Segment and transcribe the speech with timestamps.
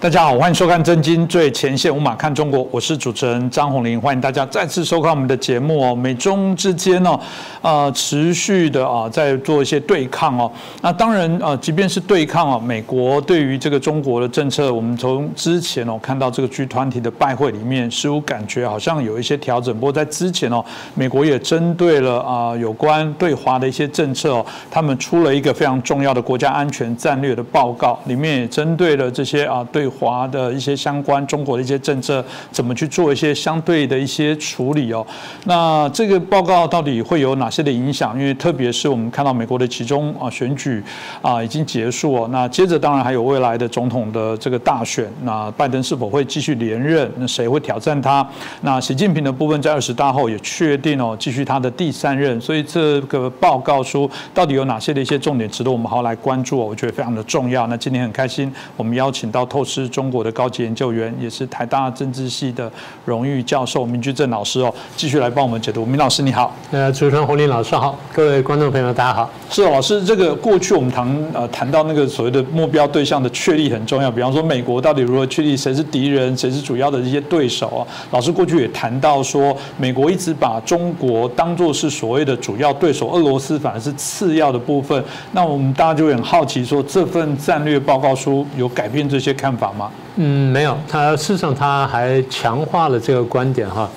[0.00, 5.94] 大家好，欢迎收看《真金最前线》，无马看中国，我是主持人张宏林，欢迎大家再次收看我们的节目哦。
[5.94, 7.20] 美中之间呢，
[7.60, 10.50] 呃，持续的啊，在做一些对抗哦。
[10.80, 19.74] 那当然呃，即便是对抗啊，美国对于这个中国的政策，我们从之前哦看到这个 G 团体的拜会里面，似乎感觉好像有一些调整。
[19.74, 20.64] 不过在之前哦，
[20.94, 29.89] 美国也针对了啊有关对华的一些政策哦，他们出了一个非常重要的国家安全战略的报告，里面也针对了这些啊对。
[29.90, 35.04] 华的一些相关中国的一些政策，怎么去做一些相对的一些处理哦？
[35.44, 38.18] 那这个报告到底会有哪些的影响？
[38.18, 40.82] 因为特别是我们看到美国的其中啊选举
[41.20, 47.10] 啊已经结束哦，那接着当然还有未来的总统的这个大选，那拜登是否会继续连任？
[47.16, 48.26] 那谁会挑战他？
[48.60, 52.40] 那习近平的部分在二十大后也确定哦，继续他的第三任。
[52.40, 56.58] 所以这个报告书到底有哪些的一些重点值得我们好好来关注？
[56.58, 57.66] 我觉得非常的重要。
[57.66, 59.79] 那今天很开心，我们邀请到透视。
[59.82, 62.70] 是中国的高级研究员，也是台大政治系的
[63.04, 65.84] 荣誉教授明居正老师哦，继续来帮我们解读。
[65.84, 69.30] 明老师你好，呃，主持人洪林老师好，各位观众朋友大家好。
[69.50, 77.86] 是老师，这个过去我们谈呃谈到那个所谓的目标对象的确立很重要，比方说美国到底如何确立谁是敌人，谁是主要的一些对手啊？
[78.10, 85.02] 老师过去也谈到说，美国一直把中国当做是所谓的主要对手，俄罗斯反而是次要的部分。
[85.32, 89.69] 那我们大家就很好奇说，这份战略报告书有改变这些看法？
[89.72, 89.90] 吗？
[90.16, 93.88] 嗯，没有，他事实上他还强化了这个观点哈。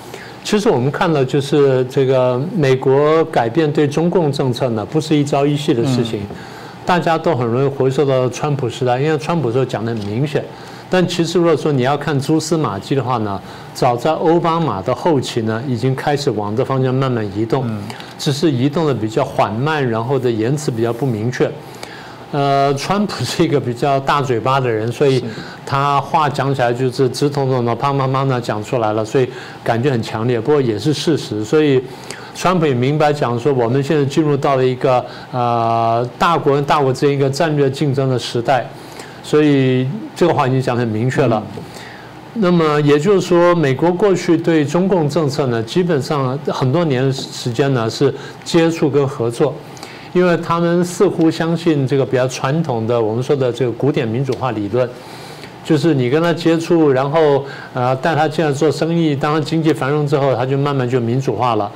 [0.42, 6.20] 其实我们看到就是这个美国改变对中共政策呢，不是一朝一夕的事情，
[6.84, 10.44] 大家都很容易回溯到川普时代，因为川普时候讲的很明显。
[10.90, 13.40] 但其实如果说你要看蛛丝马迹的话呢，
[13.72, 17.66] 早在奥巴马的后期呢，已经开始往这方向慢慢移动，
[18.18, 21.50] 只是移动的比较缓慢，然后的言辞比较不明确。
[22.34, 25.24] 呃，川普是一个比较大嘴巴的人，所以
[25.64, 29.28] 他话讲起来就是直通通的，啪啪啪的讲出来了，所以
[29.62, 30.40] 感觉很强烈。
[30.40, 31.80] 不过也是事实，所以
[32.34, 38.68] 川普也明白讲说，我们现在进入到了一个呃大国跟大国之间一个战略竞争的时代，
[39.22, 41.40] 所以这个话已经讲得很明确了。
[42.32, 48.12] 那么也就是说，美国过去对中共政策呢，基本上很多年时间呢是
[48.42, 49.54] 接触跟合作。
[50.14, 54.88] 因为他们似乎相信这个比较传统的我们说的这个古典民主化理论，
[55.64, 57.44] 就是你跟他接触，然后
[57.74, 61.70] 呃带他进来做生意，当他经济繁荣之后，他就慢慢就民主化了。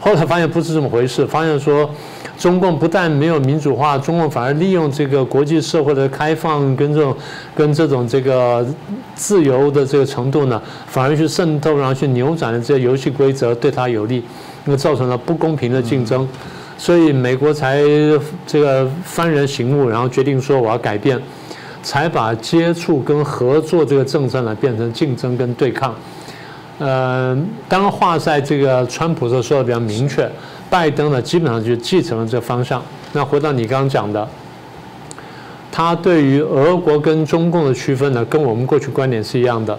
[0.00, 1.88] 后来发现不是这么回事，发现说
[2.38, 7.16] 中共不但没有民主化，中共反而利用这个国际社会的开放跟这种
[7.56, 8.64] 跟这种这个
[9.14, 14.22] 自由的这个程度呢，反而去渗透，然后去扭转了这些游戏规则，对他有利，
[14.66, 16.28] 那么造成了不公平的竞争。
[16.80, 17.82] 所以美国才
[18.46, 21.20] 这个幡然醒悟，然后决定说我要改变，
[21.82, 25.92] 才把接触跟合作这个政策呢变成竞争跟对抗。
[26.78, 27.36] 呃，
[27.68, 30.30] 当然话在这个川普候说的比较明确，
[30.70, 32.80] 拜登呢基本上就继承了这个方向。
[33.12, 34.26] 那回到你刚刚讲的，
[35.72, 39.76] 他对于俄国跟中共的区分呢，跟我们过去观点是一样的。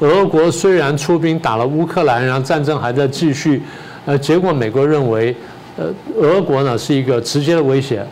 [0.00, 3.62] 俄国虽然出兵打了乌克兰，然后战争还在继续，
[4.06, 5.36] 呃，结果美国认为。
[5.78, 8.04] 呃，俄国呢是一个直接的威胁，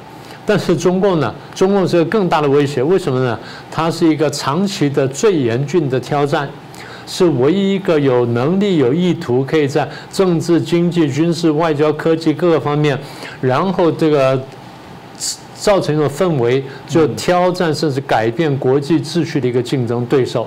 [0.47, 2.81] 但是中共呢，中共是个更大的威胁。
[2.81, 3.37] 为什么呢？
[3.73, 6.49] 它是一个长期的最严峻的挑战，
[7.09, 12.97] 是唯一一个有能力、有意图，可以在政治、经济、军事、外交、科技各个方面，
[13.41, 14.41] 然后这个
[15.57, 20.47] 造成一种氛围，就挑战甚至改变国际秩序的一个竞争对手。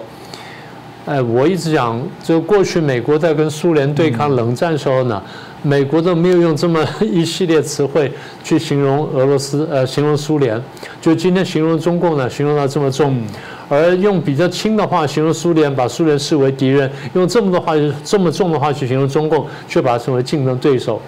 [1.06, 5.22] 哎，我一直讲，就过去美国在跟苏联对抗冷战时候呢。
[5.62, 8.12] 美国都没有用这么一系列词汇
[8.44, 10.62] 去形容俄罗斯，呃，形容苏联。
[11.02, 13.22] 就今天形容中共呢，形容到这么重，
[13.68, 17.74] 而用比较轻的话形容苏联，把苏联视为敌人；用这么多话、
[18.04, 21.02] 这么重的话去形容中共，却把它称为竞争对手。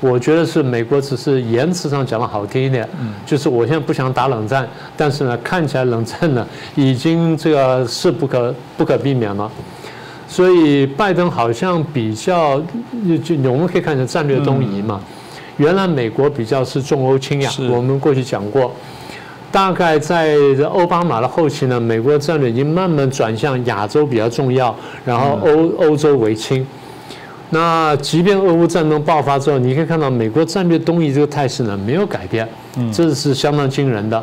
[0.00, 2.88] 我觉得是美国只是言辞上讲的好听一点，
[3.26, 6.46] 就是我现在不想打冷战，但是呢，看起来冷战呢
[6.76, 9.50] 已经这个是不可不可避免了。
[10.28, 12.60] 所以拜登好像比较，
[13.24, 15.00] 就我们可以看成战略东移嘛。
[15.56, 18.70] 原来美国比较是重欧轻亚，我们过去讲过。
[19.50, 20.36] 大概在
[20.70, 24.72] 奥巴马的后期呢，美国的战略已经慢慢转向亚洲比较重要，
[25.06, 26.64] 然后欧欧洲为轻。
[27.50, 32.46] 那即便俄乌战争爆发之后，你可以看到美国战略东移这个态势呢没有改变，
[32.92, 34.22] 这是相当惊人的。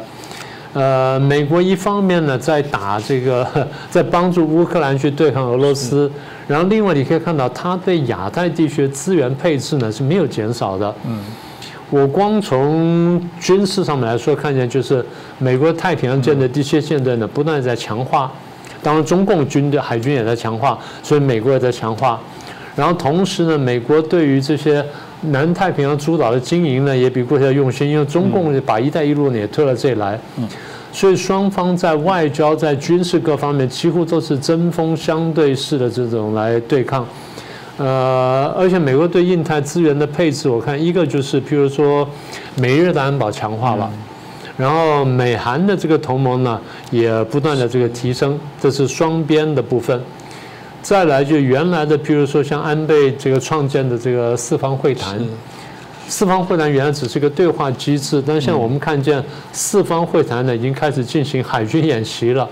[0.75, 3.47] 呃，美国一方面呢在打这个，
[3.89, 6.11] 在帮助乌克兰去对抗俄罗斯，
[6.47, 10.93] 然后另外你可以看到，它对亚太地区资源配置呢是没有减少的。
[11.07, 11.23] 嗯，
[11.89, 15.03] 我光从军事上面来说，看见就是
[15.37, 18.29] 美国太平洋舰队、第七舰队呢不断在强化，
[18.83, 22.19] 当然中共军的海军也在强化，所以美国也在强化。
[22.75, 24.85] 然后同时呢，美国对于这些
[25.31, 30.19] 南太平洋诸岛的经营呢，也比过去要用心，因为中共把“一带一路”呢也推到这里来，
[30.91, 37.05] 所以双方在外交、在军事各方面几乎都是针锋相对式的这种来对抗。
[37.77, 42.07] 呃，而且美国对印太资源的配置，我看一个就是，譬如说
[42.55, 43.91] 美日的安保强化了，
[44.55, 46.57] 然后美韩的这个同盟呢
[46.89, 50.01] 也不断的这个提升，这是双边的部分。
[50.85, 55.19] 再来就原来的，比如说像安倍这个创建的这个四方会谈，
[56.07, 62.47] 四方会谈原来只是一个对话机制，但现在我们看见四方会谈呢已经开始进行海军演习了，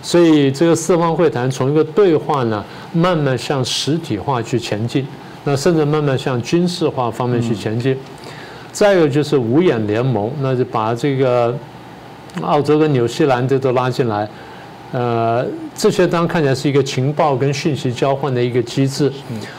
[0.00, 2.64] 所以这个四方会谈从一个对话呢。
[2.92, 5.04] 慢慢向实体化去前进，
[5.42, 7.98] 那甚至慢慢向军事化方面去前进。
[8.70, 11.52] 再一个就是五眼联盟，那就把这个
[12.42, 14.28] 澳洲跟纽西兰这都拉进来。
[14.92, 15.44] 呃，
[15.74, 19.12] 这些当然看起来是一个情报跟讯息交换的一个机制，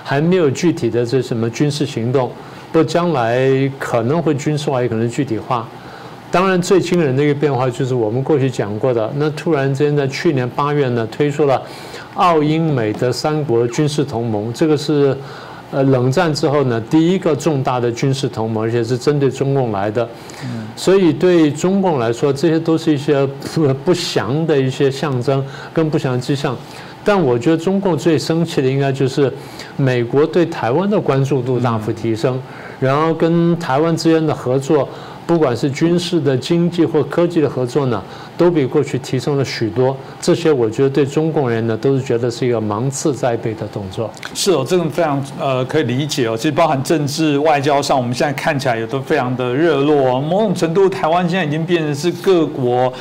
[0.04, 2.32] 还没有具体的这什么军事行动，
[2.72, 5.68] 不将来可能会军事化，也可能具体化。
[6.32, 11.62] 当然，最惊人的一个变化就是我们过去讲过的，那突然间在去年八月呢推出了。
[12.16, 15.18] 澳英美的三国军事同盟，这个是
[15.74, 20.08] 呃冷战之后呢第一个重大的军事同盟，而且是针对中共来的。
[20.76, 25.44] 所以对中共来说，这些都是一些不 不祥的一些象征
[25.74, 26.56] 跟不祥迹象。
[27.04, 29.32] 但我觉得中共最生气的应该就是
[29.76, 32.40] 美国对台湾的关注度大幅提升，
[32.80, 34.88] 然后跟台湾之间的合作。
[35.26, 38.04] 不管是军事的、经济或科技的合作呢，
[38.38, 39.96] 都比过去提升了许多。
[40.20, 44.12] 这些我觉得对中共人呢，都是觉得是一个芒刺在背的动作。
[44.34, 46.36] 是哦，这个非常呃可以理解哦。
[46.36, 50.20] 其实包含政治、外交上，我们现在看起来也都非常的热络。
[50.20, 52.92] 某种程度，台湾现在已经变成是各国。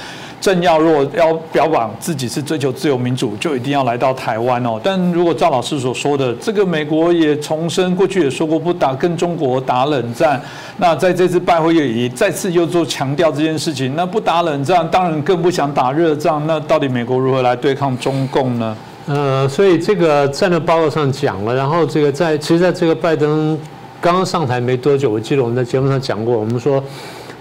[0.43, 4.81] 政要若要标榜自己是追求自由民主，就一定要来到台湾哦。
[4.83, 10.43] 但如果赵老师所说的，这个美国也重申过去也说过不打跟中国打冷战，
[10.79, 13.95] 那在这次拜会也再次又做强调这件事情。
[13.95, 16.43] 那不打冷战，当然更不想打热战。
[16.45, 18.77] 那到底美国如何来对抗中共呢？
[19.07, 23.57] 呃，所以这个战略报告上讲了，然后这个在其实在这个拜登
[24.01, 26.83] 刚刚上台没多久，我记得我们在节目上讲过，我们说。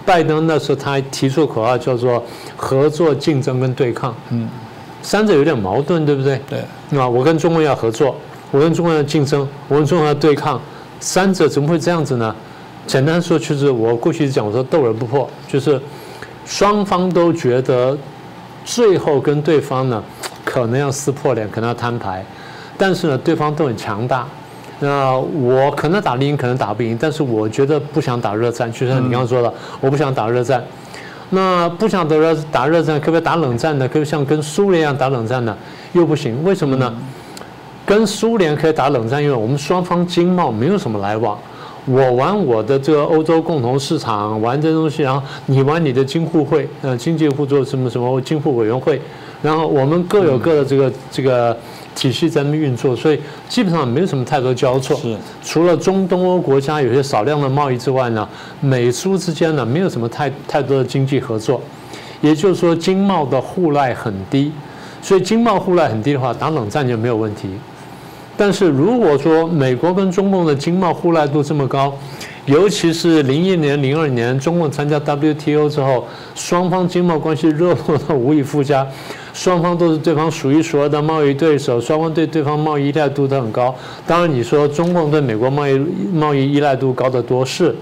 [0.05, 2.23] 拜登那时候他还提出口号叫做
[2.55, 4.49] 合作、竞争跟对抗，嗯，
[5.01, 6.41] 三者有点矛盾，对不对？
[6.49, 8.15] 对，啊，我跟中国要合作，
[8.51, 10.59] 我跟中国要竞争，我跟中国要对抗，
[10.99, 12.35] 三者怎么会这样子呢？
[12.87, 15.79] 简单说就是我过去讲我说斗而不破，就是
[16.45, 17.95] 双方都觉得
[18.65, 20.03] 最后跟对方呢
[20.43, 22.25] 可能要撕破脸，可能要摊牌，
[22.77, 24.27] 但是呢对方都很强大。
[24.83, 30.63] 那我可能打不赢，可能打不赢，但是我觉得不想打热战，就像你刚刚说的，我不想打热战。
[31.29, 33.87] 那不想打热打热战，可不可以打冷战呢？
[33.87, 35.55] 可不可以像跟苏联一样打冷战呢？
[35.93, 36.91] 又不行，为什么呢？
[37.85, 41.37] 跟苏联可以打冷战，因为我们双方经贸没有什么来往，
[41.85, 48.99] 我玩我的这个欧洲共同市场，玩这东西，然后你玩你的经互会，呃，经济互助什么什么经互委员会，
[49.43, 51.55] 然后我们各有各的这个这个。
[51.95, 53.19] 体系在那运作，所以
[53.49, 54.95] 基本上没有什么太多交错。
[54.97, 58.27] 是，除了中东欧国家有些少量的贸易之外呢，
[58.59, 61.61] 美苏之间呢没有什么太太多的经济合作。
[62.21, 64.51] 也就是说，经贸的互赖很低。
[65.01, 67.49] 所以经贸互赖很低的话，打冷战就没有问题。
[68.37, 71.91] 但是如果说美国跟中共的经贸互赖度这么高，
[72.45, 78.87] 尤其是零一年、零二年中共参加 WTO 之后，双方经贸关系热络到无以复加。
[79.33, 83.73] 双方都是对方数一数二的贸易对手，双方对对方贸易依赖度都很高。
[84.05, 85.77] 当然，你说中共对美国贸易
[86.13, 87.73] 贸易依赖度高得多是，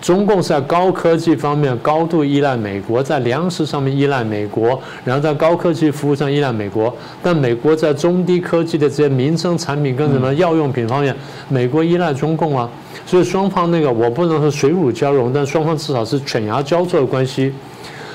[0.00, 6.92] 中共是在高科技方面高度依赖美国，在粮食上面依赖美国，然后在高科技服务上依赖美国。
[7.22, 11.14] 但美国在中低科技的这些民生产品跟什么药用品方面，
[11.48, 12.68] 美国依赖中共啊。
[13.04, 17.52] 所以双方那个我不能说水乳交融，但双方至少是犬牙交错的关系。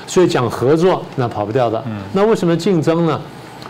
[0.08, 1.80] 所以讲合作那跑不掉的，
[2.12, 3.20] 那为什么竞争呢？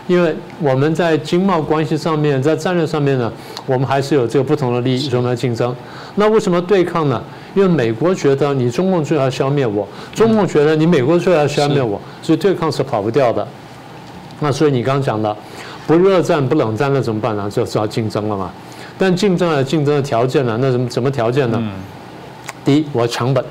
[0.07, 3.31] 因为我们在经贸关系上面，在战略上面呢，
[3.67, 5.75] 我们还是有这个不同的利益，所以我们要竞争。
[6.15, 7.21] 那为什么对抗呢？
[7.53, 13.47] 因为美国觉得你中共就要消灭我，中共觉得你美国就要消灭我，所以对抗是跑不掉的。
[14.39, 15.35] 那所以你刚刚讲的，
[15.85, 17.47] 不热战不冷战那怎么办呢？
[17.47, 18.49] 就只要竞争了嘛。
[18.97, 20.57] 但竞争了竞争的条件呢？
[20.59, 21.61] 那什么什么条件呢？
[22.65, 23.45] 第一，我要成本。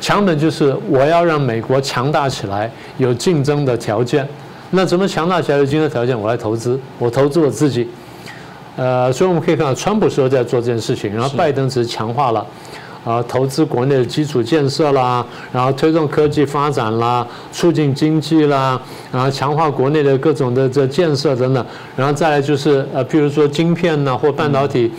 [0.00, 4.26] 强本就是我要让美国强大起来，有竞争的条件。
[4.70, 6.18] 那怎么强大起来有竞争条件？
[6.18, 7.88] 我来投资，我投资我自己。
[8.76, 12.46] 呃，所以我们可以看到，川普时候在做这件事情，然后拜登只是强化了。
[13.04, 18.78] 啊，投资国内的基础建设啦，然后推动科技发展啦，促进经济啦，
[19.12, 21.64] 然后强化国内的各种的这建设等等，
[21.96, 24.92] 然后再来就是呃，譬如说晶片呐或半导体。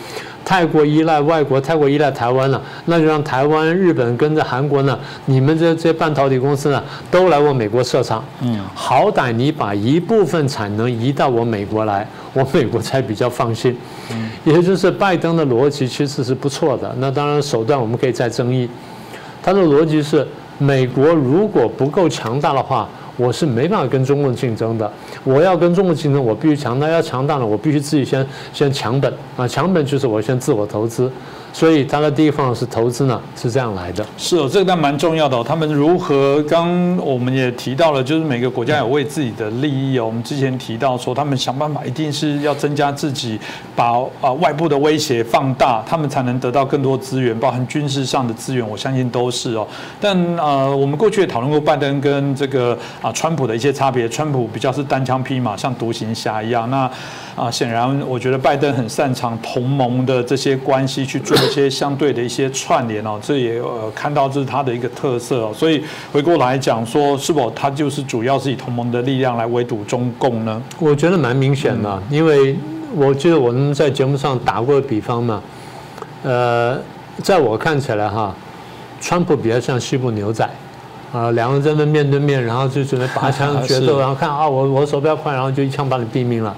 [0.48, 8.24] 太过依赖外国，太过依赖台湾了，那就让台湾、日本跟着韩国呢，你们这这半导体公司呢，都来我美国设厂。
[8.40, 13.76] 嗯，好歹你把一部分产能移到我美国来，我美国才比较放心。
[14.10, 16.96] 嗯，也就是拜登的逻辑其实是不错的。
[16.98, 18.66] 那当然手段我们可以再争议。
[19.42, 20.26] 他的逻辑是，
[20.56, 22.88] 美国如果不够强大的话。
[23.18, 24.90] 我是没办法跟中共竞争的，
[25.24, 31.10] 我要跟中共竞争，我必须强大，要强大了，我必须自己先先强本啊，强本就是我先自我投资。
[31.52, 34.04] 所以他的地方是投资呢，是这样来的。
[34.16, 35.44] 是哦，这个但蛮重要的哦。
[35.46, 36.42] 他们如何？
[36.48, 40.06] 刚我们也提到了，就是每个国家有为自己的利益哦。
[40.06, 43.38] 我们之前提到说，他们想办法一定是要增加自己，
[43.74, 48.66] 把啊外部的威胁放大，他们才能得到更多资源，包含军事上的资源。
[48.66, 49.66] 我相信都是哦。
[50.00, 54.08] 但呃，我们过去也讨论过拜登跟这个啊川普的一些差别。
[54.08, 56.70] 川普比较是单枪匹马，像独行侠一样。
[56.70, 56.90] 那
[57.38, 61.36] 啊，显然我觉得拜登很擅长同盟的这些关系去做。
[61.38, 70.60] 一些相对的一些串联哦，这也呃看到这是他的一个特色哦，所以回过来讲说，是否他就是主要是以同盟的力量来围堵中共呢？
[70.80, 72.56] 我觉得蛮明显的，因为
[72.94, 75.40] 我记得我们在节目上打过比方嘛，
[76.24, 76.76] 呃，
[77.22, 78.34] 在我看起来哈，
[79.00, 80.44] 川普比较像西部牛仔
[81.12, 86.54] 啊，两个人在那面对面，然后就准备拔枪 决斗，然后看啊，我我手比较快，然后就一枪把你毙命了。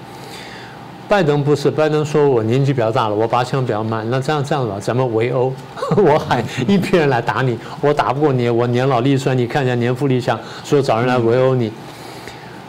[1.11, 4.09] 拜登不是，拜登说我年纪比较大了，我拔枪比较慢。
[4.09, 5.51] 那这样这样吧，咱们围殴，
[5.97, 11.69] 我喊一批人来打你，我打不过你，我年老力衰，你看一下年富力强，说找人来围殴你。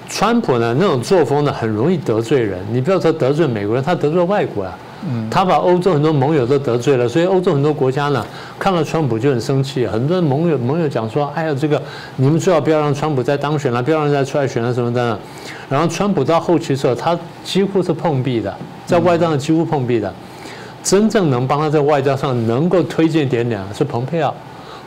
[0.09, 2.59] 川普呢，那种作风呢，很容易得罪人。
[2.73, 4.77] 你不要说得罪美国人，他得罪外国啊。
[5.31, 8.25] 他把欧洲很多盟友都得罪了，所以欧洲很多国家呢，
[8.59, 9.87] 看了川普就很生气。
[9.87, 11.81] 很多盟友盟友讲说：“哎呀，这个
[12.17, 15.19] 你们最好不要让川普再当选了，不要让人再出来选了什么的。”
[15.69, 18.55] 然后川普到后期时候，他几乎是碰壁的，
[18.87, 20.13] 在外交上几乎碰壁的。
[20.83, 24.35] 真正能帮他在外交上能够推荐点点是蓬佩奥，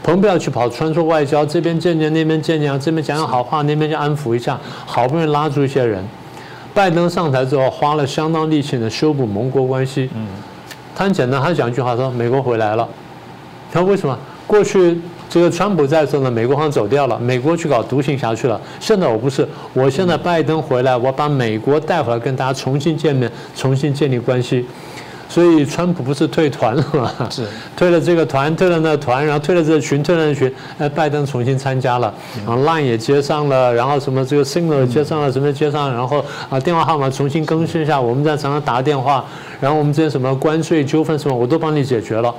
[0.03, 6.03] 蓬佩奥去跑穿梭外交，这边见见那边见见，这边讲讲好话，那边就安抚一下，好不容易拉住一些人。
[6.75, 10.09] 拜登上台之后，花了相当力气呢修补盟国关系。
[10.13, 10.27] 嗯，
[10.93, 12.85] 他很简单，他讲一句话说：“美国回来了。”
[13.71, 14.15] 他说：“为什么？
[14.45, 18.59] 过去这个川普在的时候呢，美国好像走掉了，美国去搞独行侠去了。
[18.79, 24.65] 现在我不是，我现在拜登回来，我把美国带回来，跟大家重新见面，重新建立关系。”
[25.35, 27.11] 所以川普不是退团了吗？
[27.29, 30.49] 是 退了这个团，退了那团，然后退了这个群，退了那群。
[30.77, 32.13] 哎，拜登重新参加了，
[32.47, 37.99] 然后 Line 也接上了，然后什么这个 Signal 接上了，什么接上，然后啊电话号码重新更新一下。
[37.99, 39.25] 我们在常常打电话，
[39.59, 42.33] 然后我们这些什么关税纠纷什么，我都帮你解决了。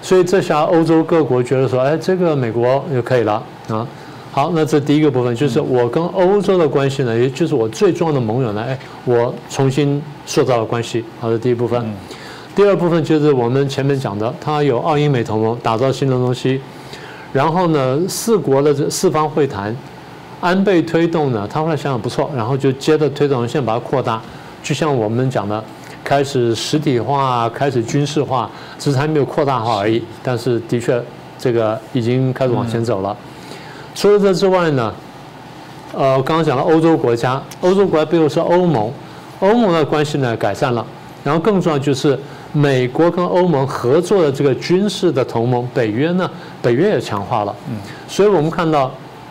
[0.00, 3.84] 所以这下欧洲各国觉得说，哎，这个美国就可以了啊。
[4.34, 11.04] 好，那这第一个部分就是我跟欧洲的关系呢，也就是我最重要的盟友呢，哎，我重新塑造了关系。
[11.20, 11.86] 好的，第一部分。
[12.52, 16.60] 第二部分就是我们前面讲的，它有澳英美同盟，打造新的东西。
[17.32, 19.72] 然后呢，四国的这四方会谈，
[20.40, 24.20] 安倍推动呢，他后来想想不错，然后就接着推动，现在把它扩大，
[24.64, 25.62] 就像我们讲的，
[26.02, 28.50] 开始实体化，开始军事化，
[28.80, 30.02] 只是还没有扩大化而已。
[30.24, 31.00] 但是的确，
[31.38, 33.16] 这个已经开始往前走了。
[33.94, 34.92] 除了这之外呢，
[35.92, 38.92] 呃，刚刚讲了欧洲国家，欧洲国家背后是欧盟，
[39.40, 40.84] 欧盟的关系呢改善了，
[41.22, 42.18] 然后更重要就是
[42.52, 46.28] 美国跟欧盟合作的这个军事的同盟北约呢，
[46.60, 47.54] 北约也强化了。
[47.68, 47.76] 嗯，
[48.08, 48.90] 所以我们看到，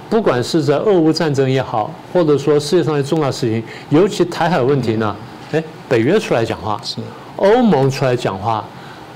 [0.10, 5.16] 不管是在俄乌战争也好，或者说世界上的重要事情，尤其台海问题呢，
[5.52, 6.98] 哎，北约出来讲话，是
[7.36, 8.64] 欧盟出来讲话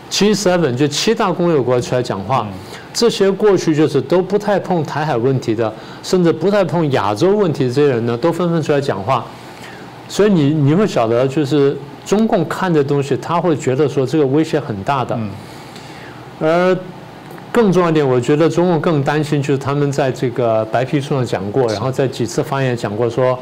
[0.10, 2.48] ，G7 就七大工业国出来讲话。
[2.94, 5.72] 这些过去就是都不太碰台海问题的，
[6.02, 9.24] 甚至不太碰亚洲问题的这些人呢，都纷纷出来讲话。
[10.10, 15.16] 所以你你会晓得，就是中共看的东西，他会觉得说这个威胁很大的。
[16.40, 16.76] 而
[17.52, 23.38] 更重要一点，我觉得中共更担心，就是他们在这个白皮书上讲过，然后在几次发言讲过，说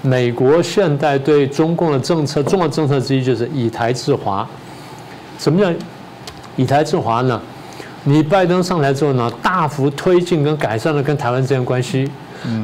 [0.00, 4.48] 美国现代对中共的政策，重要政策之一就是以台制华。
[5.38, 5.70] 什么叫
[6.56, 7.40] 以台制华呢？
[8.04, 12.10] 你拜登上台之后呢，大幅推进跟改善了跟台湾之间关系，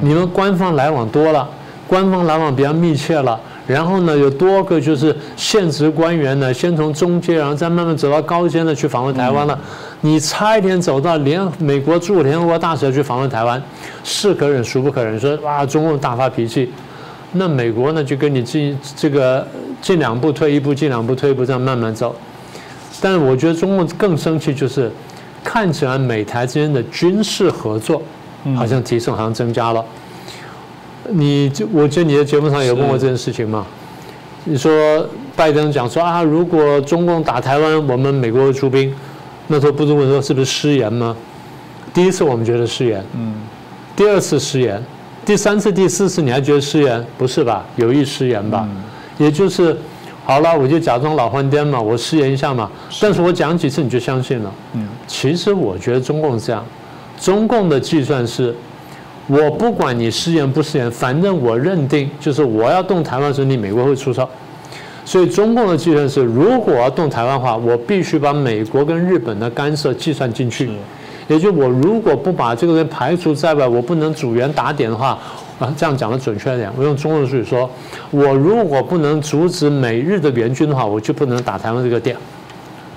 [0.02, 1.48] 你们官方来往多了，
[1.86, 9.56] 官方来往比较密切了，然后呢，有多个就是现职官员呢，先从中阶，然后再慢慢走到高阶的去访问台湾了。
[10.00, 13.62] 你差一点走到联美国驻联合国大使去访问台湾，
[14.02, 15.20] 是可忍孰不可忍？
[15.20, 16.68] 说哇，中共大发脾气，
[17.32, 19.46] 那美国呢就跟你进这个
[19.80, 22.12] 进两步退一步，进两步退一步，这样慢慢走。
[23.00, 24.90] 但是我觉得中共更生气就是。
[25.44, 28.02] 看起来美台之间的军事合作
[28.54, 29.82] 好像提升，好像增加了。
[31.10, 33.64] 你就我记得你的节目上有问过这件事情吗？
[34.44, 38.92] 你说拜登讲说啊，如果中共打台湾，我们美国会出兵，
[39.46, 41.16] 那时候不是问说是不是失言吗？
[41.94, 43.32] 第一次我们觉得失言，嗯，
[43.96, 44.82] 第二次失言，
[45.24, 47.02] 第三次、第四次你还觉得失言？
[47.16, 47.64] 不是吧？
[47.76, 48.68] 有意失言吧？
[49.16, 49.74] 也就是
[50.28, 52.70] 好了，我就假装老换颠嘛，我试验一下嘛。
[53.00, 54.52] 但是我讲几次你就相信了。
[54.74, 56.62] 嗯，其实我觉得中共是这样，
[57.18, 58.54] 中共的计算是。
[59.26, 64.28] 我不管你试验不试验，反正我认定就是我要动台湾时，你美国会出手。
[65.06, 70.70] 所以中共的计算是，如果要动台湾的话，我必须把美国跟日本的干涉计算进去。
[71.26, 75.18] 也就我如果不把这个人排除在外，我不能组员打点的话，
[75.58, 77.68] 啊，这样讲的准确一点，我用中文术语说，
[78.10, 82.16] 我如果不能阻止美日的援军的话，我就不能打台湾这个点。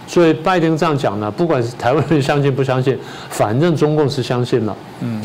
[0.07, 2.97] 所以拜登这样讲呢，不管是台湾人相信不相信，
[3.29, 4.75] 反正中共是相信了。
[4.99, 5.21] 嗯。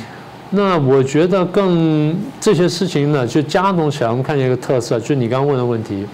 [0.51, 6.07] 那我觉得更这些事情呢，就加重起来，我们看见一个特色，就是你刚刚问的问题，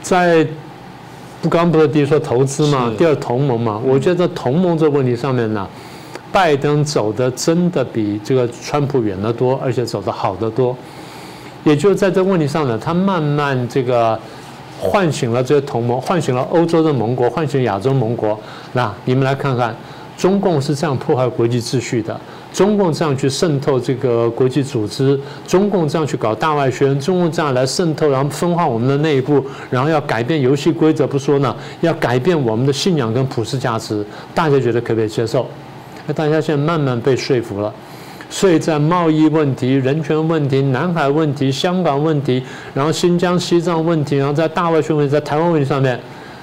[0.00, 0.46] 在
[1.42, 5.68] 不刚不是第一说投资嘛，第二同盟嘛，我觉得同盟这个问题上面呢，
[6.34, 10.76] 拜登走的真的比这个川普远得多，而且走的好得多。
[11.62, 14.18] 也就在这问题上呢，他慢慢这个
[14.80, 18.36] 唤醒了这些同盟，唤醒了欧洲的盟国，唤醒亚洲盟国。
[18.72, 19.72] 那你们来看看，
[20.16, 22.20] 中共是这样破坏国际秩序的。
[22.52, 35.46] 中共这样去渗透这个国际组织，中共这样去搞大外宣，中共这样来渗透，然后分化我们的内部，然后要改变游戏规则不说呢，要改变我们的信仰跟普世价值，大家觉得可不可以接受？
[36.06, 37.72] 那大家现在慢慢被说服了，
[38.28, 42.42] 所以在贸易问题、人权问题、南海问题、香港问题，
[42.74, 45.98] 然后新疆、西藏问题，然后在大外宣问题、在台湾问题上面，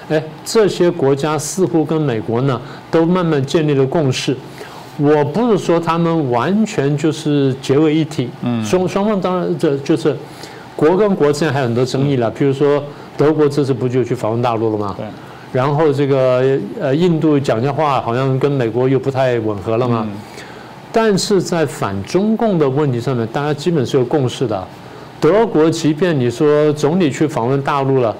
[0.10, 4.36] 哎，这些国家似乎跟美国呢都慢慢建立了共识。
[4.98, 8.30] 我不是说他们完全就是结为一体，
[8.64, 10.16] 双双方当然这就是
[10.76, 12.30] 国跟国之间还有很多争议了。
[12.30, 12.84] 比如说
[13.18, 14.96] 德国这次不就去访问大陆了吗？
[14.98, 15.06] 对。
[15.52, 20.08] 然后这个呃印度讲这话好像跟美国又不太吻合了嘛。
[20.92, 24.68] 但是在反中共的问题上面，大家基本是有共识的。
[25.20, 28.16] 德国即便你说总理去访问大陆了。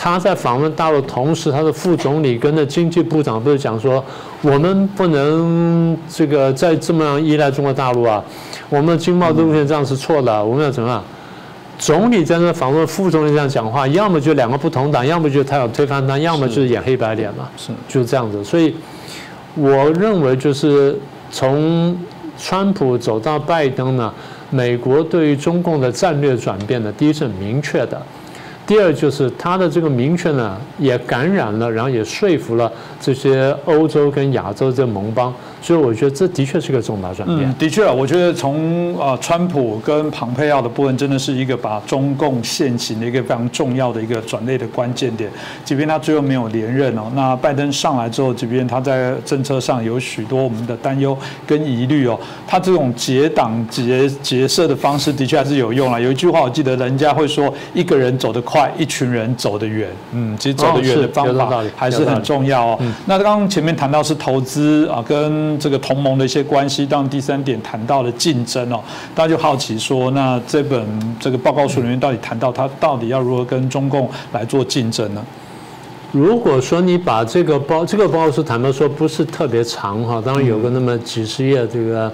[0.00, 4.02] 他在访问大陆同时，他的副总理跟着经济部长不是讲说，
[4.42, 8.22] 我们不能这个再这么样依赖中国大陆啊，
[8.68, 11.02] 我们的经贸路线这样是错的，我们要怎么样？
[11.78, 18.42] 总理在那访问，副总理这样讲话，要么就两个不同党，要么就他要推翻他，要么就是演黑白脸嘛，是就是这样子。
[18.42, 18.74] 所以
[19.54, 20.98] 我认为就是
[21.30, 21.96] 从
[22.36, 24.12] 川普走到拜登呢，
[24.50, 28.00] 美国对于中共的战略转变呢，第一是很明确的。
[28.66, 35.32] 第二就是他的这个明确呢，也感染了，然后也说服了这些欧洲跟亚洲这盟邦。
[35.60, 37.40] 所以我觉得这的确是个重大转变。
[37.48, 45.30] 嗯，的确啊，我觉得从啊川普跟庞佩奥的部分，真的是一个把中共现行的一个非常重要的一个转类的关键点。
[45.64, 51.16] 即便他最后没有连任哦，那拜登上来之后，即便他在政策上有许多我们的担忧
[51.46, 56.00] 跟疑虑哦，他这种结党结结社的方式的确还是有用了。
[56.00, 59.88] 有一句话我记得，人家会说一个人走得快，一群人走得远。
[60.12, 62.78] 嗯，其实走得远的方法还是很重要哦。
[63.06, 68.82] 那刚刚前面谈到是投资啊跟这个同盟的一些关系，当第三点谈到了竞争哦，
[69.14, 70.84] 大家就好奇说，那这本
[71.20, 75.24] 这个报告书里面到底谈到他到底要如何跟中共来做竞争呢？
[76.10, 82.10] 如果说你把这个报这个报告书谈到说不是特别长哈，当然有个那么几十页这个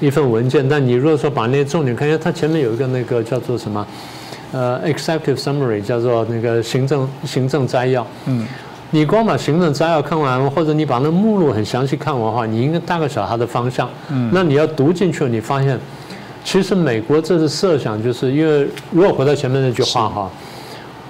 [0.00, 3.86] 一份文件，但你如果说把那些重点看一下，它前面有一个那个叫做什么
[4.52, 8.46] 呃 executive summary，叫做那个行政行政摘要，嗯。
[8.94, 13.90] 你光把行政摘要看完，或者你把那目录很详细看完的话，你应该大概晓得它的方向。
[14.08, 15.76] 嗯，那你要读进去，你发现，
[16.44, 20.30] 其实美国这是设想，就是因为如果回到前面那句话哈，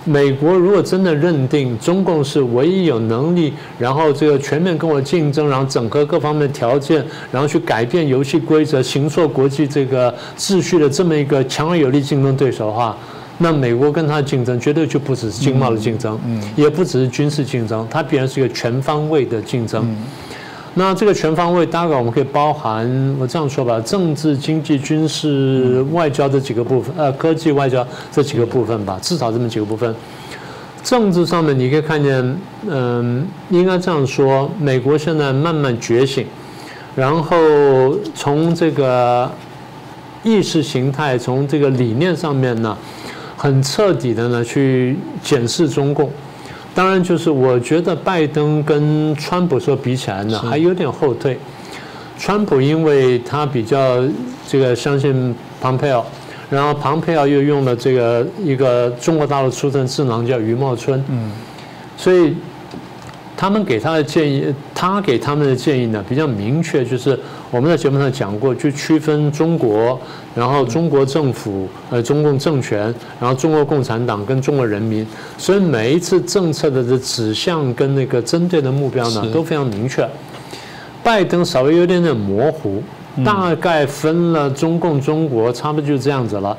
[0.04, 12.96] 美国如果真的认定中共是唯一有能力，然后这个全面跟我竞争，然后整合各方面条件，然后去改变游戏规则、形塑国际这个秩序的这么一个强而有力竞争对手的话。
[13.38, 16.18] 那美国跟它的竞争绝对就不只是经贸的竞争，
[16.54, 19.96] 也不只是军事竞争，它必然是一个全方位的竞争。
[20.76, 22.84] 那这个全方位大概我们可以包含，
[23.18, 29.94] 我这样说吧，政治、经济、军事、外交这几个部分，呃，科技、外交这几个部分吧，至少这么几个部分。
[30.82, 36.26] 政治上面你可以看见，嗯，应该这样说，美国现在慢慢觉醒，
[36.96, 39.30] 然后从这个
[40.24, 42.76] 意识形态，从这个理念上面呢。
[43.36, 46.10] 很彻底的呢，去检视中共，
[46.74, 51.38] 当然，就是我觉得拜登跟川普说比起来呢，还有点后退。
[52.18, 54.02] 川普因为他比较
[54.46, 56.06] 这个相信庞佩奥，
[56.48, 61.30] 然后庞佩奥又用了这个一个中国大陆出身智囊叫余茂春，嗯，
[61.96, 62.36] 所以
[63.36, 64.46] 他们给他的建议，
[64.92, 67.18] 他给他们的建议呢比较明确，就是
[67.50, 69.98] 我们在节目上讲过，就区分中国，
[70.34, 75.06] 然后中国政府，呃，中共政权，然后中国共产党跟中国人民，
[75.38, 80.06] 所以每一次政策的的指向跟那个针对的目标呢都非常明确。
[81.02, 82.82] 拜登稍微有点点模糊，
[83.24, 86.56] 大概分了中共、中国，差不多就这样子了。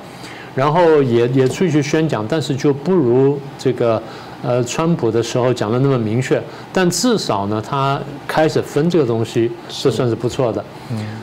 [0.55, 4.01] 然后也也出去宣讲，但是就不如这个
[4.45, 6.41] 呃川普的时候讲的那么明确。
[6.71, 10.63] 但至少呢，他开始分这个东西，这算是不错的。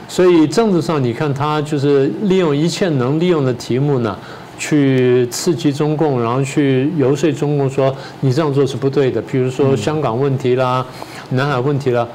[0.09, 4.17] 所以政治上，你看他就是利用一切能利用的题目呢，
[4.59, 9.23] 去刺激中共，然后去游说中共说你这样做是不对的。
[9.23, 10.85] 比如说香港问题啦，
[11.31, 12.07] 南海问题啦。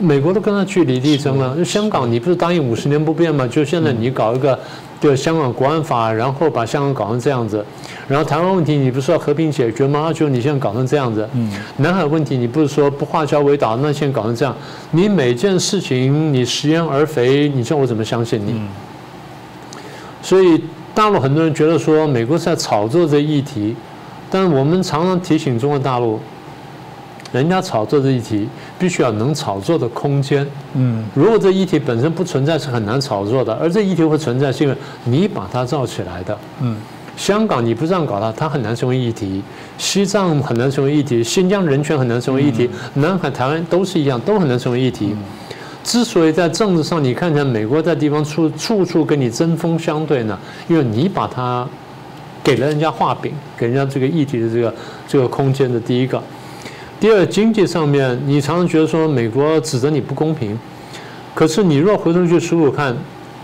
[0.00, 1.64] 美国都跟他据理力争了。
[1.64, 3.44] 香港，你不是答应五十年不变吗？
[3.48, 4.56] 就现在你搞一个，
[5.00, 7.64] 就香港国安法，然后把香港搞成这样子。
[8.08, 10.12] 然后台湾问题，你不是要和平解决吗？
[10.12, 11.28] 就你现在搞成这样子。
[11.34, 11.52] 嗯。
[11.76, 14.54] 南海问题，你不是说不化交为岛，那现在搞成这样，
[14.90, 18.60] 你每件事情你食言而肥，你叫我怎么相信你？
[20.20, 20.60] 所以
[20.94, 23.76] 大陆很多人觉得说美国是在炒作这议题，
[24.30, 26.18] 但我们常常提醒中国大陆。
[27.30, 30.46] 人家炒作这议题，必须要能炒作的空间。
[30.74, 33.52] 嗯，如果这议题本身不存在，是很难炒作的。
[33.54, 36.38] 而这议题会存在，是因为你把它造起来的。
[36.62, 36.76] 嗯，
[37.18, 39.42] 香港你不这样搞它，它很难成为议题；
[39.76, 45.14] 西藏很难成为议题；新疆人权很难成为议题；南海、台湾都是一样，都很难成为议题。
[45.84, 51.66] 之所以在政治上你看见美国在地方处处处跟你针锋相对呢，因为你把它
[52.42, 54.74] 给了人家画饼，给人家这个议题的这个
[55.06, 56.22] 这个空间的第一个。
[57.00, 60.58] 第二，经济上面，你常常觉得说美国指责你不公平，
[61.32, 62.96] 可是你若回头去数数看，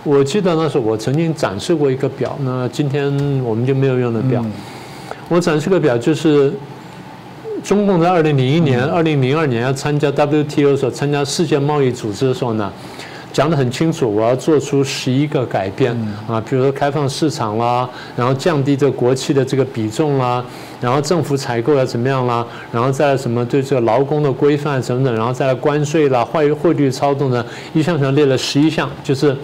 [0.02, 3.12] 我记得那时候我曾经展示过一个表，那今天
[3.44, 4.44] 我们就没有用的表。
[5.28, 6.52] 我展示个表，就是
[7.62, 12.72] 中共在二零零一年、二零零二年要参加 WTO 的时候，参加世界贸易组织的时候呢。
[13.34, 15.92] 讲得很清楚，我要做出十一个改变
[16.28, 20.42] 啊，比如说开放市场啦，然后降低这国企的这个比重啦，
[20.80, 29.36] 然后政府采购要怎么样啦，然后再什么对这个劳工的规范等等，然后再来关税啦、汇汇率操纵呢，一项项列了十一项，就是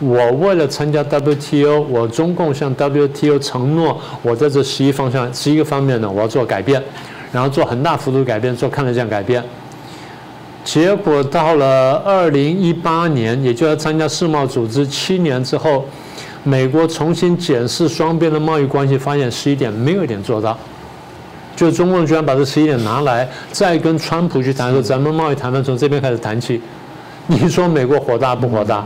[0.00, 6.82] 我为了参加 WTO，我中共向 WTO 承诺，我在这十一方向、十一个方面呢，我要做改变，
[7.30, 9.44] 然后做很大幅度改变，做看得见改变。
[10.66, 15.84] 结果到了二零一八年，也就要参加世贸组织七年之后，
[16.42, 20.58] 美国重新检视双边的贸易关系，发现十一点没有一点做到，
[21.54, 26.60] 就中共居然把这十一点拿来再跟川普去谈说咱们贸易谈判从这边开始谈起，
[27.28, 28.84] 你说美国火大不火大？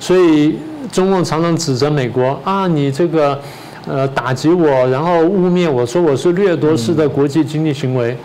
[0.00, 0.58] 所以
[0.90, 3.40] 中共常常指责美国啊，你这个
[3.86, 8.16] 呃打击我，然后污蔑我说我是掠夺式的国际经济行为。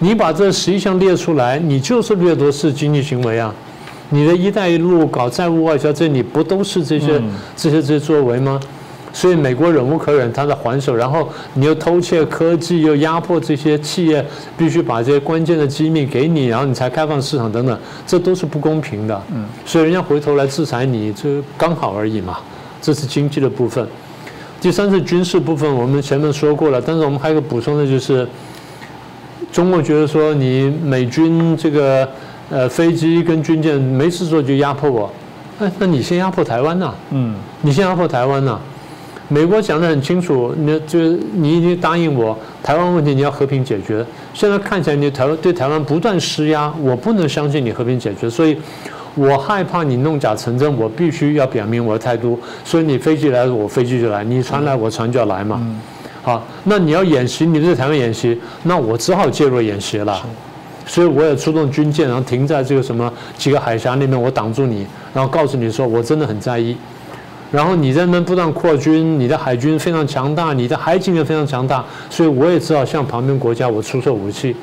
[0.00, 3.54] 你把这十一项列出来，你就是掠夺式经济行为啊！
[4.10, 7.20] 你的一带一路搞债务外交，这你不都是这些
[7.56, 8.60] 这些这些作为吗？
[9.12, 14.24] 所以美国忍无可忍，他在还手，然后你又偷窃科技，又压迫这些企业，
[14.58, 19.22] 必须把这些关键的机密给你，然后你才开放市场等等，这都是不公平的。
[19.32, 22.38] 嗯，所以人家回头来制裁你，这刚好而已嘛。
[22.82, 23.86] 这是经济的部分。
[24.60, 28.28] 第三是军事部分，我们前面说过了，但是我们还有个补充的就是。
[29.54, 32.08] 中国觉得说你美军这个
[32.50, 35.08] 呃飞机跟军舰没事做就压迫我，
[35.60, 36.92] 哎，那你先压迫台湾呐？
[37.12, 38.58] 嗯，你先压迫台湾呐？
[39.28, 40.98] 美国讲得很清楚，你就
[41.34, 44.04] 你已经答应我，台湾问题你要和平解决。
[44.32, 48.58] 现在看起来你台湾对台湾不断施压，我不能相信你和平解决，所以
[49.14, 52.36] 我害怕你弄假成真，我必须要表明我的态度。
[52.64, 55.64] 所以你飞机来，我飞机就来；你船来，我船就要来嘛。
[56.24, 60.20] 好，那你要演习，你在台湾演习，那我只好介入演习了。
[60.86, 66.74] 所以我也出动军舰，然后停在这个什么几个海峡那边，我挡住你，然后告诉你说我真的很在意。
[67.52, 74.56] 然后你在那不断扩军，你的海军非常强大，你的海警也非常强大，所以我也只好向旁边国家我出售武器。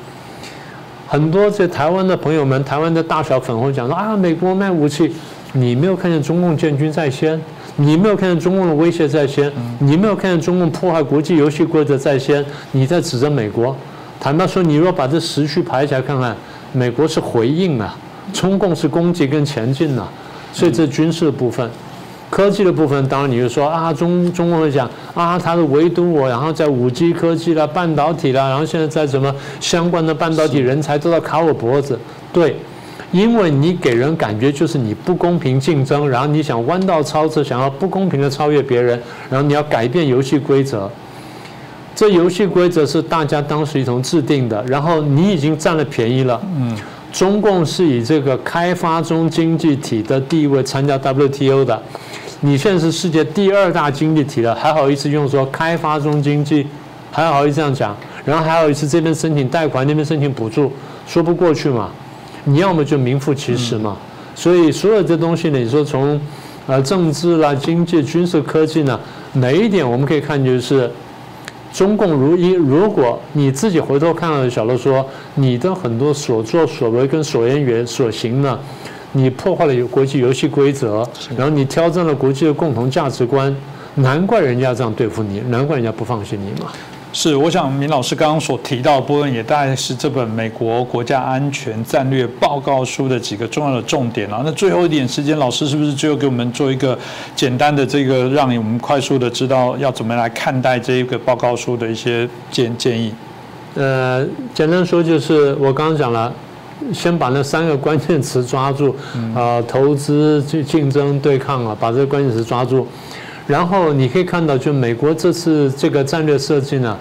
[1.06, 5.14] 很多在台湾的朋友们，台湾的大小粉红讲说啊，美国卖武器，
[5.52, 7.40] 你没有看见中共建军在先。
[7.76, 13.74] 你没有看见中共的威胁在先，你没有看见中共破坏国际游戏规则在先，你在指责美国。
[14.20, 16.36] 坦白说，你若把这时序排起来看看，
[16.72, 17.96] 美国是回应啊，
[18.32, 20.06] 中共是攻击跟前进呐，
[20.52, 21.68] 所以这军事的部分。
[22.30, 31.98] 科技的部分，当然你就说啊，中中共会讲啊，他是围堵我，然后在五 G 科技啦、半导体啦，然后现在在什么相关的半导体人才都在卡我脖子。
[32.32, 32.56] 对，
[33.10, 40.90] 因为你给人感觉就是你不公平竞争，然后你想弯道超车，想要不公平的超越别人，然后你要改变游戏规则。
[41.94, 46.40] 这游戏规则是大家当时一同制定的，然后你已经占了便宜了。
[46.56, 46.76] 嗯。
[47.12, 51.78] 中共是以这个开发中经济体的地位参加 WTO 的，
[52.40, 56.66] 你现在是世界第二大经济体了，还好意思用说开发中经济，
[57.10, 60.72] 还好意思这样讲，然后还好意思这边申请贷款，那边申请补助，
[61.06, 61.90] 说不过去嘛？
[62.44, 63.96] 你要么就名副其实嘛。
[64.34, 66.20] 所以所有这东西呢，你说从
[66.66, 68.98] 呃政治啦、经济、军事科技呢，
[69.34, 70.90] 哪一点我们可以看就是。
[71.72, 75.02] 中共如一，如果你自己回头看了小罗说，
[75.34, 78.58] 你的很多所作所为跟所言言所行呢，
[79.12, 81.02] 你破坏了国际游戏规则，
[81.34, 83.56] 然后你挑战了国际的共同价值观，
[83.94, 86.70] 难怪人家这样对付你，难怪人家不放心你嘛。
[87.14, 94.40] 是，我想明老师刚刚所提到的部分，也大概是这本美国国家安全战略报告书的几个重要的重点了。
[94.42, 96.98] 那最后一点时间，老师是不是最后给我们做一个
[97.36, 103.12] 简单的这个，让我们快速的知道要怎么来看待这一个报告书的一些建建议？
[103.74, 106.32] 呃，简单说就是我刚刚讲了，
[106.94, 108.96] 先把那三个关键词抓住，
[109.34, 112.88] 啊，投资、竞竞争、对抗啊，把这个关键词抓住。
[113.46, 116.96] 然后你可以看到，就美国这次这个战略设计呢，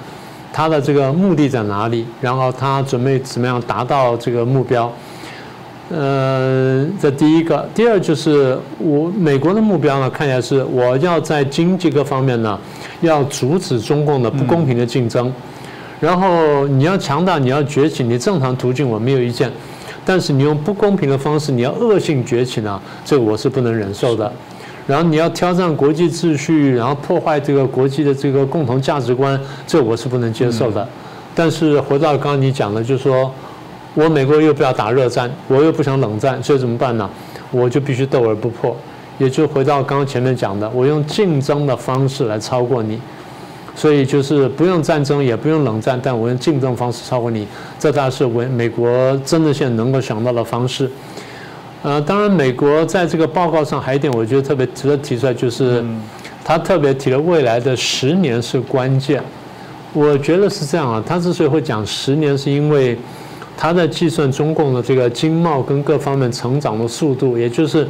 [0.52, 2.06] 它的这个目的在哪里？
[2.20, 4.92] 然后它准备怎么样达到这个目标？
[5.94, 12.58] 呃，这第一个，第二就是我美国的目标呢，看起来是我要在经济各方面呢，
[13.02, 15.32] 要阻止中共的不公平的竞争。
[16.00, 19.52] 然后你要强大，你要崛起，你正常途径我没有意见，
[20.04, 24.32] 但是你用不公平的方式，你要恶性崛起呢，这个我是不能忍受的。
[24.88, 30.88] 然后你要挑战国际秩序，然后破坏这个国际的这个共同价值观，这我是不能接受的。
[31.34, 33.32] 但是回到刚刚你讲的，就是说
[33.94, 37.10] 我美国又不要打热战，我又不想冷战，所以怎么办呢？
[37.52, 38.76] 我就必须斗而不破。
[39.18, 43.00] 也就回到刚刚前面讲的，我用竞争的方式来超过你。
[43.74, 47.48] 所以就是不用战争，也不用冷战，但我用竞争方式超过你，
[47.80, 50.92] 这大概是为美国真的现在能够想到的方式。
[51.84, 55.84] 呃，当然，美国在这个报告上还有一点，我觉得特别值得提出来，就是
[56.44, 59.20] 他特别提了未来的十年是关键。
[59.92, 62.96] 我觉得是这样啊，他之所以会讲十年，是因为
[63.58, 67.88] 他在计算中共的这个经贸跟各方面成长的速度，也就是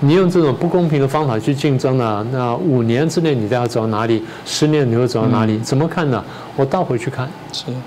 [0.00, 4.22] 你用这种不公平的方法去竞争呢，那五年之内你都要走到哪里？
[4.44, 5.58] 十年你会走到哪里？
[5.60, 6.22] 怎么看呢？
[6.54, 7.26] 我倒回去看，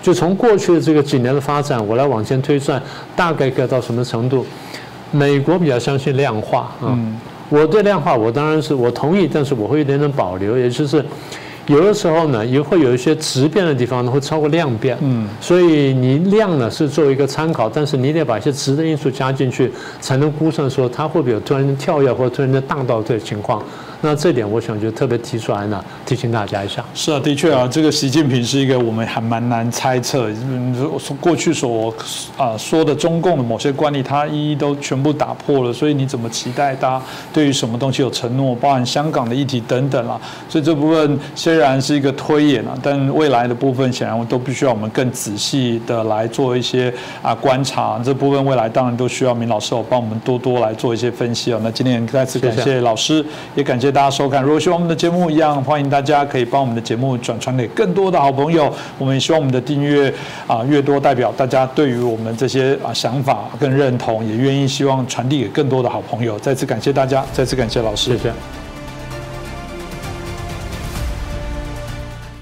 [0.01, 2.81] 就从过去的这个几年的发展，我来往前推算，
[3.15, 4.43] 大概可以到什么程度？
[5.15, 6.97] 美国比较相信量化啊，
[7.49, 11.03] 我对量化我当然是我同意，但是我会有点点保留，也就是
[11.67, 23.63] 有的时候呢，也会有一些质变的地方呢会超过量变，嗯，所以你量呢是作为一个参考，但是你得把一些质的因素加进去，才能估算说它会不会有突然间跳跃或者突然间大倒退的情况。
[24.05, 26.85] 那这点我想就特别提出来呢，提醒大家一下。
[26.93, 30.29] 是啊，的确啊，这个习近平是一个我们还蛮难猜测，
[30.99, 31.91] 说过去所
[32.37, 35.73] 啊说的中共的某些惯例，他一一都全部打破了。
[35.73, 37.01] 所以你怎么期待他
[37.33, 40.21] 对于什么东西有承诺，包含香港的议题等等啦？
[40.47, 47.99] 所以这部分虽然是一个推演啊，但未来的部分显然都必须要我们更仔细的来做一些啊观察。
[48.05, 51.59] 这部分未来当然都需要明老师哦帮我们多多来做一些分析啊。
[51.63, 53.94] 那今天再次感谢老师，也感谢。
[53.95, 54.43] 大家收看。
[54.43, 58.69] 如果希望我们的节目一样，欢迎大家可以帮我们的节目转传给更多的好朋友。
[58.97, 60.13] 我们也希望我们的订阅
[60.47, 66.37] 啊越多，代表大家对于我们这些啊想法更认同，也愿意希望传递给更多的好朋友。
[66.39, 68.11] 再次感谢大家，再次感谢老师。
[68.11, 68.33] 谢谢。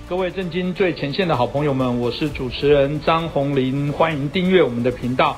[0.09, 5.37] 各位震惊最前线的好朋友们，我是主持人张宏林，欢迎订阅我们的频道。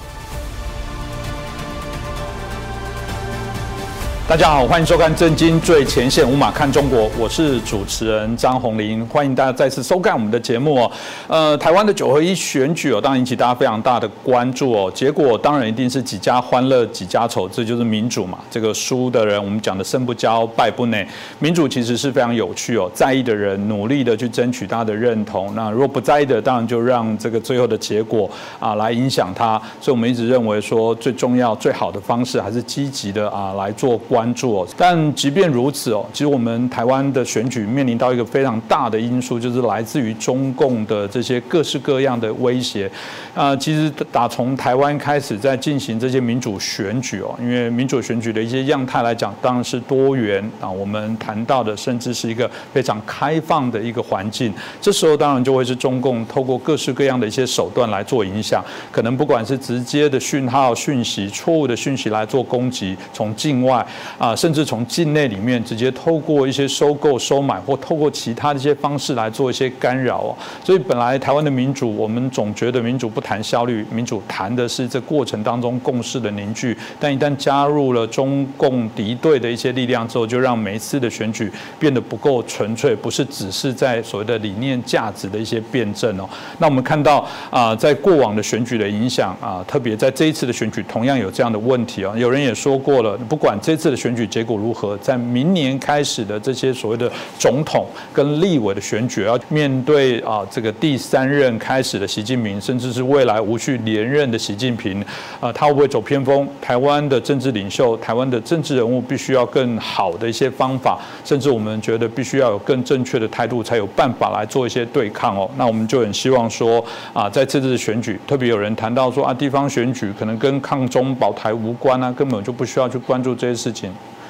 [4.31, 10.89] 大家好，欢迎收看《震惊最前线》，无马看中国，我是主持人张宏林，欢迎大家再次收看我们的节目哦。
[11.27, 14.89] 呃，台湾的九合一选举哦，当然引起大家非常大的关注哦。
[14.95, 18.37] 结果当然一定是几家欢乐几家愁，这就是民主嘛。
[18.49, 21.05] 这个输的人，我们讲的胜不骄，败不馁。
[21.39, 29.61] 民主其实是非常有趣哦，在意的人努力的去争取他的认同，那如果不在意的，当然就让这个最后的结果啊来影响他。
[29.81, 34.20] 所以我们一直认为说，最重要、最好的方式还是积极的啊来做关。
[34.21, 34.67] 关注哦。
[34.77, 42.89] 但即便如此哦，其实我们台湾的选举面临到一个非常大的因素，就是来自于中共的这些各式各样的威胁。
[43.33, 50.69] 啊，其实打从台湾开始在进行这些民主选举哦，因为民主选举的一些样态来讲，当然是多元啊。
[50.69, 63.85] 我们谈到的甚至是一个非常开放的一个环境，这时候当然就会是中共透过各式各样的一些手段来做影响，可能不管是直接的讯号讯息、错误的讯息来做攻击，从境外
[64.17, 70.35] 啊，甚至从境内里面直接透过一些收购、收买或透过其他的一些方式来做一些干扰哦。
[70.63, 73.21] 所以本来台湾的民主，我们总觉得民主不。
[73.21, 86.27] 谈效率，民主谈的是这过程当中共识的凝聚，但一旦加入了中共敌对的一些力量之后，就让每一次的选举变得不够纯粹，不是只是在所谓的理念价值的一些辩证哦。
[86.57, 92.15] 那我们看到啊，在过往的选举的影响啊，特别在这一次的选举同样有这样的问题哦。
[92.17, 103.01] 有人也说过了，不管这次的选举结果如何，在明年开始的这些所谓的总统跟立委的选举，要面对啊这个第三任开始的习近平，甚至是。
[103.11, 105.03] 未来无序连任的习近平，
[105.41, 106.47] 啊，他会不会走偏锋？
[106.61, 115.49] 台湾的政治领袖，台湾的政治人物，必须要更好的一些方法，甚至我们觉得必须要有更正确的态度，才有办法来做一些对抗哦。
[115.57, 123.80] 那我们就很希望说，啊，在这次选举，特别有人谈到说啊，地方选举可能跟抗中保台无关啊，根本就不需要去关注这些事情。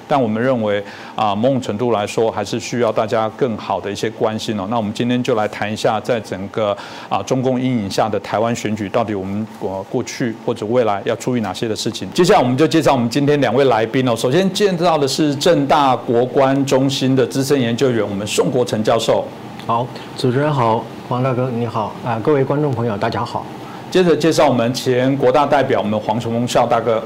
[0.07, 0.83] 但我们认为
[1.15, 4.67] 啊，某种程度来说，还是需要大家更好的一些关心哦。
[4.69, 6.75] 那我们今天就来谈一下，在整个
[7.07, 12.11] 啊中共阴影下的台湾选举，到底我们过过去或者未来要注意哪些的事情？
[12.13, 14.13] 接下来我们就介绍我们今天两位来宾哦。
[14.13, 19.23] 首先见到的是正大国关中心的资深研究员，我们宋国成教授。
[19.65, 19.87] 好，
[20.17, 23.45] 主持人好，黄大哥你好啊，各位观众朋友大家好。
[23.89, 27.01] 接着介绍我们前国大代表，我们黄崇峰校大哥。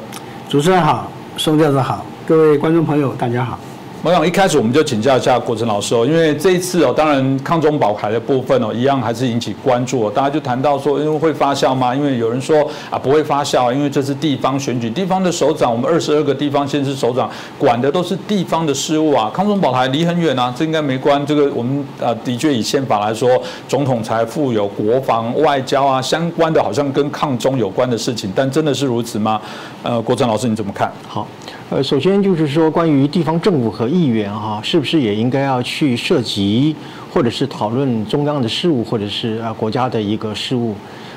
[0.49, 2.03] 主持人好，宋教授好。
[2.27, 3.59] 各位观众朋友，大家好。
[4.01, 10.11] 我想一开始我们就请教一下国成老师哦，因为这一次哦，当然抗中保台的部分哦，一样还是引起关注哦。
[10.13, 11.93] 大家就谈到说，因为会发酵吗？
[11.93, 19.31] 因为有人说啊，不会发酵，因为这是地方选举，地方的首长，我们二十二个地方县市首长管的都是地方的事务啊。
[19.31, 21.23] 抗中保台离很远啊，这应该没关。
[21.27, 23.29] 这个我们啊，的确以宪法来说，
[23.67, 29.39] 总统才负有国防、外交啊相关的，好像跟抗中有关的事情，但真的是如此吗？
[29.83, 30.91] 呃，国成老师你怎么看？
[31.07, 31.27] 好。
[31.67, 36.75] 呃，首先就是说，关于地方政府和议员哈，是不是也应该要去涉及，
[37.11, 40.75] 或者是讨论中央的事务，或者是啊国家的一个事务？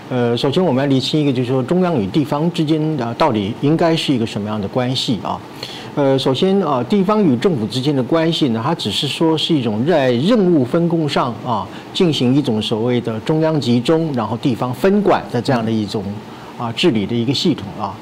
[0.09, 5.39] 呃，首先我们要理清一个，就是说中央与地方之间的到底应该是一个什么样的关系啊？
[5.95, 16.03] 呃，首先啊，地方与政府之间的关系呢，它只是说是一种在任务分工上啊，进行一种所谓的中央集中，然后地方分管的这样的一种
[16.57, 17.95] 啊治理的一个系统啊。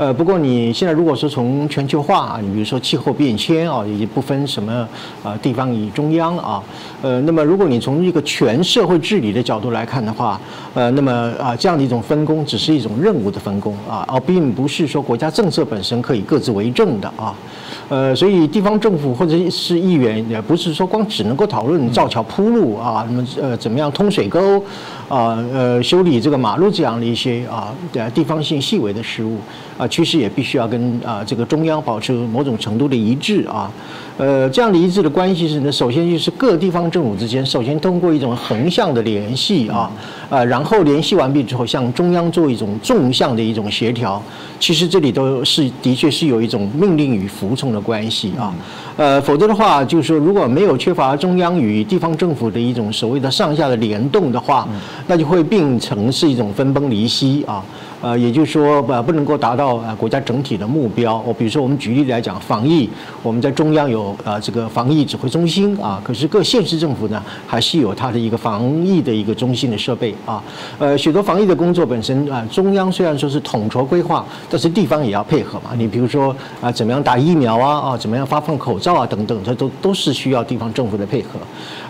[0.00, 4.88] 呃，不过你现在如果说从全球化啊，你比如说气候变迁啊，也不分什么
[5.22, 6.62] 啊地方与中央啊，
[7.02, 10.40] 呃，那么如果你从一个全社会治理的角度来看的话，
[10.72, 17.34] 呃，那么啊这样的一种分工只是一种任务的分工啊，而并不是说国家政策本身可以各自为政的啊。
[17.90, 24.58] 呃，所以地方政府或者是议员也不是说光只能够讨论造桥铺路啊，那么呃怎么样通水沟
[25.10, 27.74] 啊，呃修理这个马路这样的一些啊
[28.14, 29.38] 地方性细微的事物
[29.80, 33.72] 啊，趋势也必须要跟啊这个中央保持某种程度的一致啊。
[34.18, 39.90] 呃，这样的一致的关系是呢，首先就是各地方政府之间，首先通过一种横向的联系啊，
[40.28, 44.22] 啊，然后联系完毕之后，向中央做一种纵向的一种协调。
[44.58, 48.54] 其实这里都是的确是有一种命令与服从的关系啊。
[48.98, 54.68] 呃，否则的话，就是说如果没有缺乏中央与地方政府的一种所谓的上下的联动的话，
[55.06, 57.64] 那就会变成是一种分崩离析啊。
[58.00, 61.22] 呃，也就是说，呃，不能够达到呃国家整体的目标。
[61.26, 62.88] 我比如说，我们举例来讲，防疫，
[63.22, 70.42] 我们在中央有呃这个防疫指挥中心啊，可是各县市政府呢，还是有它的一个防疫的一个中心的设备啊。
[70.78, 75.70] 呃，许多防疫的工作本身啊，中央虽然说是统筹规划，但是地方也要配合嘛。
[75.76, 81.38] 你比如说啊，怎么样打疫苗啊，啊，怎么样发放口罩啊，等等，这都都是需要地方政府的配合。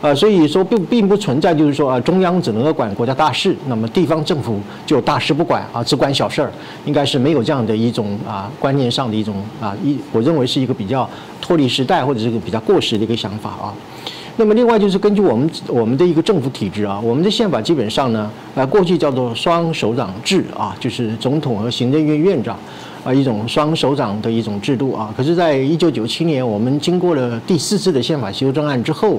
[0.00, 6.51] 呃，所以说并并不存在就是说啊，中央只能够管国家大事，那么地方政府就大事不管啊，只管小事儿，
[6.86, 11.09] 应该是没有这样的一种啊观念上的一种啊一，我认为是一个比较
[11.40, 13.74] 脱离时代或者是个比较过时的一个想法啊。
[14.36, 22.59] 那么另外就是根据我们我们的一个政府体制啊，我们的宪法基本上呢，呃，过去叫做双首长制啊，就是总统和行政院院长。
[23.03, 29.18] 啊，一种双首长的一种制度啊，可是，在一九九七年，我们经过了第四次的宪法修正案之后，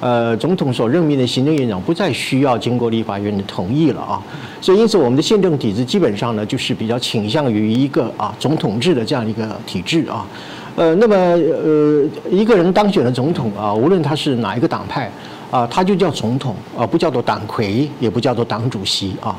[0.00, 4.22] 呃，总统所任命的行政院长不再需要经过立法院的同意了啊，
[4.62, 10.26] 所以因此，我们的宪政体制基本上呢，就是比较倾向于一个啊总统制的这样一个体制啊。
[10.76, 15.10] 呃，那么呃，一个人当选了总统啊，无论他是哪一个党派
[15.50, 19.36] 啊，他就叫总统啊，不叫做党魁，也不叫做党主席啊。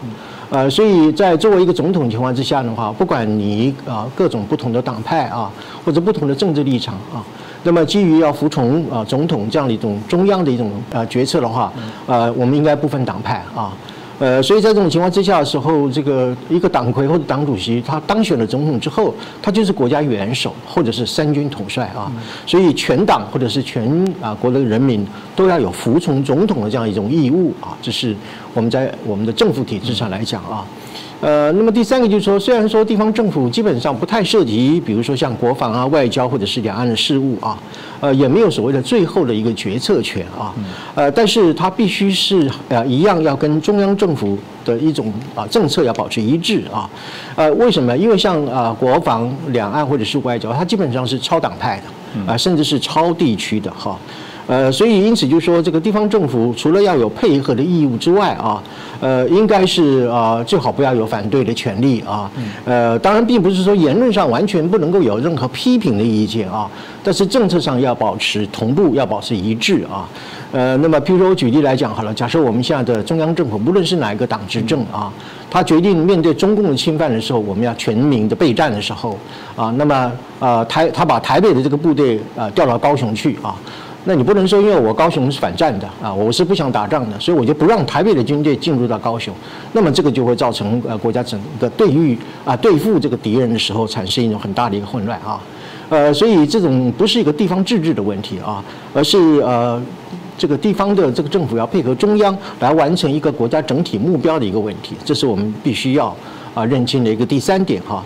[0.49, 5.51] 呃，所以在作为一个总统情况之下的话，不管你啊各种不同的党派啊，
[5.85, 7.21] 或者不同的政治立场啊，
[7.63, 11.71] 那么基于要服从啊总统这样的一种中央的一种呃决策的话，
[12.07, 13.71] 呃，我们应该不分党派啊。
[14.19, 22.11] 呃，所以在这种情况之下的时候，这个一个党魁或者党主席，他当选了总统之后，他就是国家元首或者是三军统帅啊。
[22.45, 23.89] 所以全党或者是全
[24.21, 25.07] 啊国的人民
[25.37, 27.77] 都要有服从总统的这样一种义务啊。
[27.81, 28.13] 这是
[28.53, 30.65] 我们在我们的政府体制上来讲啊。
[31.21, 37.57] 呃，那么第三个就是说，虽然说地方政府基本上不太涉及，比如说像国防啊、外交或者是两岸的事务啊，
[37.99, 40.53] 呃，也没有所谓的最后的一个决策权啊，
[40.95, 46.89] 呃，但是它必须是呃一样要跟中央政府的一种啊政策要保持一致啊，
[47.35, 47.97] 呃，为什么？
[47.97, 53.99] 因为像啊国防、两岸或者是外交，它基本上是超党派的啊，甚至是超地区的哈。
[54.49, 58.59] 呃，所以因此就说，这个地方政府除了要有配合的义务之外啊，
[58.99, 62.31] 呃，应该是啊，最好不要有反对的权利啊。
[62.65, 66.67] 呃，当然并不是说言论上完全不能够有任何批评的意见啊，
[67.03, 70.09] 但是政策上要保持同步，要保持一致啊。
[70.51, 75.13] 呃，那么譬如说我举例来讲好了，假设我们现在的中央政府，无论是哪一个党执政啊，
[75.51, 79.15] 他决定面对中共的侵犯的时候，我们要全民的备战的时候
[79.55, 83.53] 啊，那么呃台他把台北的这个部队啊调到高雄去啊。
[84.05, 89.33] 那你不能说，因为我高雄是反战的啊，我是不想打仗的，所以我就不让台北的军队进入到高雄。
[89.73, 95.39] 那么这个就会造成呃国家整个对于啊对付这个敌人的时候产生一种很大的一个混乱啊。
[95.89, 99.81] 呃，所以这种不是一个地方自治的问题啊，而是呃
[100.37, 106.15] 这个地方的这个政府要配合中央来完成一个国家整体目标的一个问题，这是我们必须要
[106.53, 108.03] 啊认清的一个第三点哈。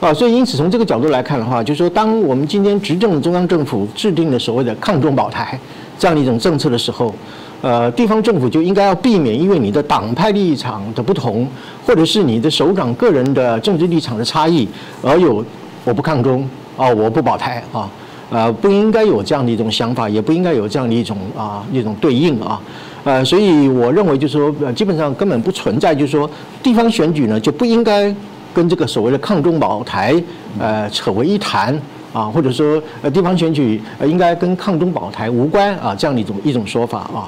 [0.00, 5.58] 啊，所以因此从这个角度来看的话，就是说，当我们今天执政的中央政府制定了所谓的抗中保台
[5.98, 7.14] 这样的一种政策的时候，
[7.62, 11.46] 呃，地方政府就应该要避免因为你的党派立场的不同，
[11.86, 14.68] 或者是你的首长个人的政治立场的差异，
[15.00, 15.42] 而有
[15.84, 17.88] 我不抗中啊，我不保台啊，
[18.30, 22.60] 呃，不应该有这样的一种想法，也不应该有这样的一种啊一种对应啊，
[23.04, 26.30] 呃，所以我认为就是说，基本上根本不存在，就是说
[26.62, 28.14] 地方选举呢就不应该。
[28.54, 30.22] 跟这个所谓的抗中保台，
[30.58, 31.74] 呃，扯为一谈
[32.12, 37.24] 啊，或者说呃，地方选举呃，应该跟抗中保台无关啊，这样的一种一种说法啊。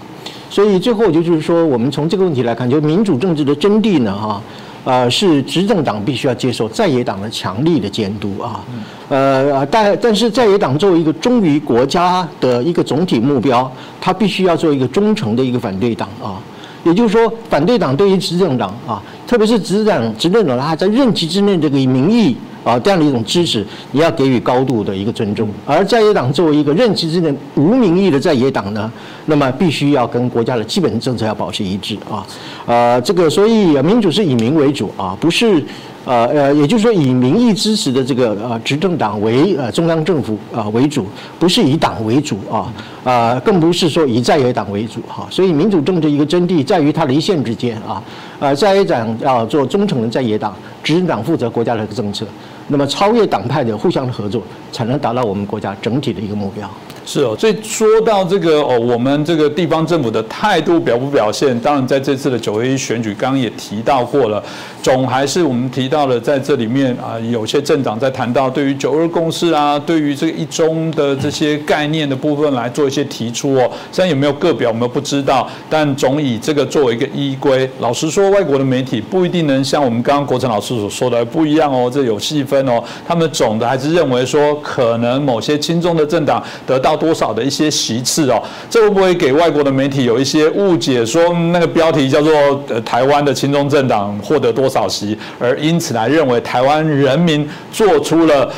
[0.50, 4.38] 所以最后就就是说，我们从这个问题来看，就民主政治的真谛呢，哈，
[4.84, 8.62] 呃，是执政党必须要接受在野党的强力的监督啊，
[9.08, 13.70] 呃，但但是在野党作为一个忠于国家的一个总体目标，
[14.00, 16.36] 他必须要做一个忠诚的一个反对党啊。
[16.84, 25.48] 也就是说，反对党对于执政党啊，特别是执政执政党，他在任期之内这个民意啊这样的一种支持，你要给予高度的一个尊重。
[25.64, 28.90] 而在野党作为一个任期之内无民意的在野党呢，
[29.26, 32.26] 那么必须要跟国家的基本政策要保持一致啊。
[32.66, 35.62] 呃，这个所以民主是以民为主啊，不是。
[36.06, 41.06] 呃呃，也就是说，以民意支持的这个呃执政党为呃中央政府啊为主，
[41.38, 42.70] 不是以党为主啊
[43.02, 45.26] 啊，更不是说以在野党为主哈。
[45.30, 48.02] 所以民主政治一个真谛在于它离线之间啊，
[48.38, 52.26] 呃在野党要做忠诚的在野党，执政党负责国家的政策，
[52.68, 54.42] 那么超越党派的互相的合作，
[54.72, 56.68] 才能达到我们国家整体的一个目标。
[57.06, 61.58] 是哦，所以说到这个哦，我们这个地方政府的态度表不表现？
[61.60, 64.42] 当然，在这次的九月一选举，刚刚也提到过了，
[64.82, 73.70] 总还是我们提到了在这里面啊，有些政党在谈到对于九二共识啊，对于这个一中的这些概念的部分来做一些提出哦。
[73.92, 77.68] 虽然有没有个表，我们不知道，但总以这个作为一个依归。
[77.80, 82.82] 老实说，外国的媒体不一定能像我们刚刚国成老师所说的不一样哦，这有细分哦。
[83.06, 86.93] 他们总的还是认为说，可能某些轻重的政党得到。
[86.96, 91.04] 多少的一些席次哦，这会不会给外国的媒体有一些误解？
[91.04, 92.32] 说那个标题叫做
[92.68, 98.52] “呃台湾的亲中政党获得多少席”，而因此来认为台湾人民做出了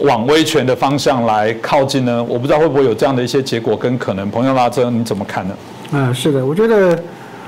[0.00, 2.22] 往威权的方向来靠近呢？
[2.24, 4.28] 我不知道会不会有这样的一些结果跟可能。
[4.30, 5.54] 朋友拉这你怎么看呢？
[5.92, 6.98] 啊，是的，我觉得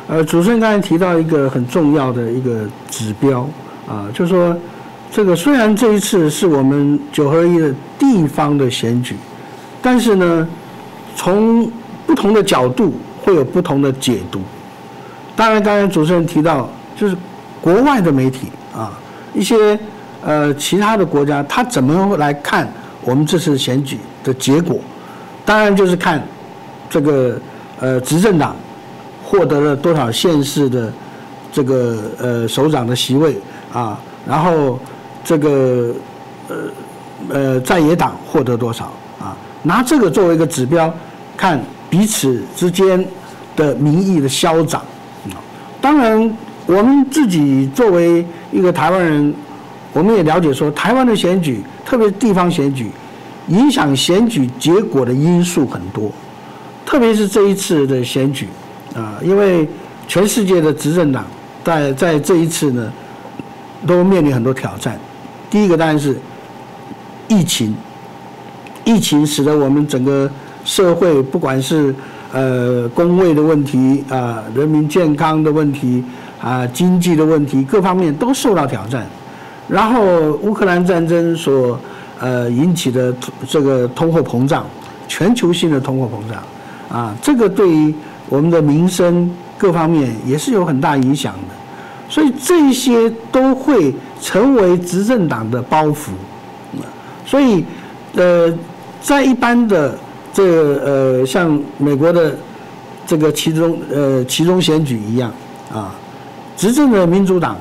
[0.07, 3.49] 呃，主持人刚才提到一个很重要的一个指标
[3.89, 4.57] 啊，就是说
[5.11, 9.16] 这个虽然这一次是我们九合一的地方的选举。
[9.81, 10.49] 但是呢，
[11.14, 11.70] 从
[12.07, 14.41] 不同的角度会有不同的解读。
[15.35, 17.16] 当然，刚才主持人提到，就是
[17.61, 18.93] 国外的媒体啊，
[19.35, 19.79] 一些
[20.24, 22.66] 呃其他的国家，他怎么来看
[23.03, 24.79] 我们这次选举的结果？
[25.45, 26.27] 当然就是看
[26.89, 27.39] 这个
[27.79, 28.57] 呃执政党
[29.22, 30.93] 获得了多少县市的
[31.53, 33.37] 这个呃首长的席位
[33.72, 34.79] 啊，然后
[35.22, 35.95] 这个
[36.49, 36.57] 呃
[37.29, 38.93] 呃在野党获得多少，
[39.66, 40.92] 拿这个作为一个指标，
[41.36, 41.60] 看
[41.90, 43.04] 彼此之间
[43.54, 44.82] 的民意的消长。
[45.80, 46.36] 当然，
[46.66, 49.34] 我们自己作为一个台湾人，
[49.92, 52.90] 我们也了解说，台湾的选举，特别地方选举，
[53.48, 56.10] 影响选举结果的因素很多，
[56.84, 58.48] 特别是这一次的选举
[58.94, 59.68] 啊，因为
[60.06, 61.26] 全世界的执政党
[61.64, 62.92] 在在这一次呢。
[63.86, 64.98] 都面临很多挑战。
[65.48, 66.18] 第一个当然是
[67.28, 67.76] 疫情，
[68.87, 70.30] 疫情使得我们整个
[70.64, 71.93] 社会，不管是
[72.32, 76.03] 呃工位的问题啊，人民健康的问题
[76.41, 79.05] 啊，经济的问题，各方面都受到挑战。
[79.68, 81.78] 然后乌克兰战争所
[82.20, 83.12] 呃引起的
[83.49, 84.64] 这个通货膨胀，
[85.09, 86.43] 全球性的通货膨胀
[86.89, 87.93] 啊，这个对于
[88.28, 89.28] 我们的民生
[89.59, 91.55] 各方面也是有很大影响的。
[92.09, 96.11] 所以这些都会成为执政党的包袱，
[97.26, 97.64] 所以，
[98.14, 98.49] 呃，
[99.07, 99.96] 在一般的
[100.32, 102.34] 这个呃，像美国的
[103.07, 105.32] 这个其中呃其中选举一样
[105.72, 105.94] 啊，
[106.57, 107.57] 执政的民主党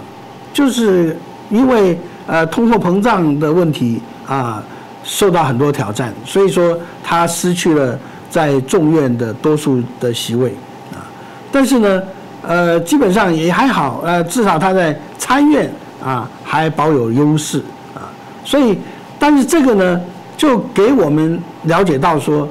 [0.51, 1.15] 就是
[1.51, 4.63] 因为呃通货膨胀的问题啊
[5.03, 10.49] 受到很多挑战，所以说他失去了在众院的多数的席位
[10.93, 11.05] 啊，
[11.51, 12.01] 但是呢。
[12.47, 15.67] 呃，基本上也还好，呃，至少他在参院
[15.99, 17.57] 啊还保有优势
[17.95, 18.05] 啊，
[18.43, 18.77] 所以，
[19.17, 19.99] 但是这个呢，
[20.37, 22.47] 就给我们了解到说，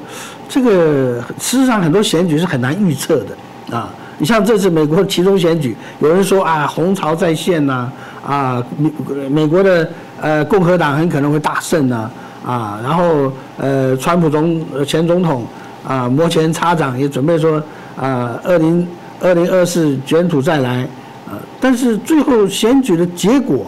[0.47, 3.89] 这个事实上很多选举是很难预测的啊。
[4.17, 7.91] 你像这次美国其中选举，有人说啊，红潮在线呐，
[8.25, 9.89] 啊，美美国的
[10.21, 12.09] 呃共和党很可能会大胜呐，
[12.45, 15.45] 啊，然后呃，川普总前总统
[15.87, 17.61] 啊摩拳擦掌，也准备说
[17.95, 18.87] 啊，二零。
[19.21, 20.81] 二零二四卷土再来，
[21.25, 21.39] 啊！
[21.59, 23.65] 但是最后选举的结果，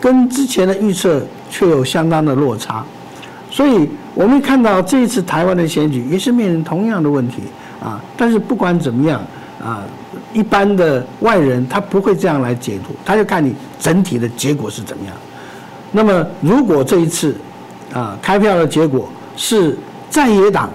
[0.00, 2.82] 跟之前的预测却有相当的落差，
[3.50, 7.42] 所以我们看到这一次台湾的选举也是面临同样的问题
[7.82, 8.00] 啊！
[8.16, 9.20] 但是不管怎么样
[9.62, 9.82] 啊，
[10.32, 15.14] 一般的外人他不会这样来解读，他就看你整体的结果是怎么样。
[15.90, 17.34] 那么如果这一次
[17.94, 19.76] 啊开票的结果是
[20.10, 20.68] 在野党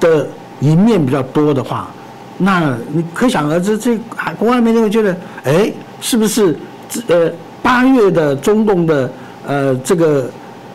[0.00, 0.26] 的
[0.60, 1.88] 赢面比较多的话，
[2.36, 3.96] 那你可想而知，这
[4.36, 6.58] 国外媒体会觉得，哎，是不是
[7.06, 7.30] 呃
[7.62, 9.10] 八月的中共的
[9.46, 10.28] 呃这个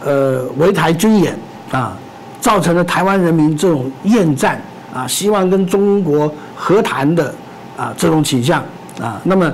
[0.04, 1.38] 呃围台军演
[1.72, 1.98] 啊，
[2.40, 4.62] 造成了台湾人民这种厌战
[4.94, 7.34] 啊，希望跟中国和谈的
[7.78, 8.64] 啊这种倾向
[9.02, 9.52] 啊，那么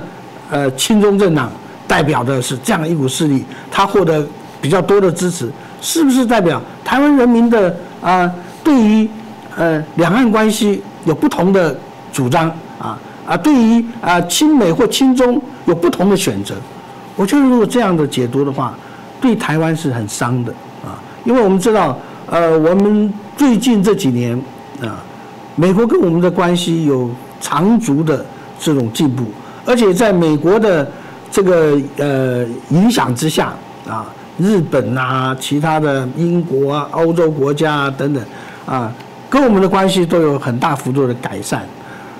[0.50, 1.50] 呃亲中政党
[1.86, 4.26] 代表的是这样一股势力，他获得
[4.60, 8.30] 比较多的支持，是不是代表台湾人民的啊
[8.62, 9.08] 对于
[9.56, 11.76] 呃两岸关系有不同的？
[12.12, 16.56] 主张啊啊，对于啊亲美或亲中有不同的选择，
[17.14, 18.74] 我觉得如果这样的解读的话，
[19.20, 20.52] 对台湾是很伤的
[20.84, 24.34] 啊，因为我们知道，呃，我们最近这几年
[24.80, 25.02] 啊，
[25.56, 27.10] 美国跟我们的关系有
[27.40, 28.24] 长足的
[28.58, 29.24] 这种进步，
[29.66, 30.90] 而且在美国的
[31.30, 33.52] 这个呃影响之下
[33.88, 34.06] 啊，
[34.38, 38.22] 日本啊、其他的英国啊、欧洲国家啊等等
[38.66, 38.92] 啊，
[39.28, 41.66] 跟我们的关系都有很大幅度的改善。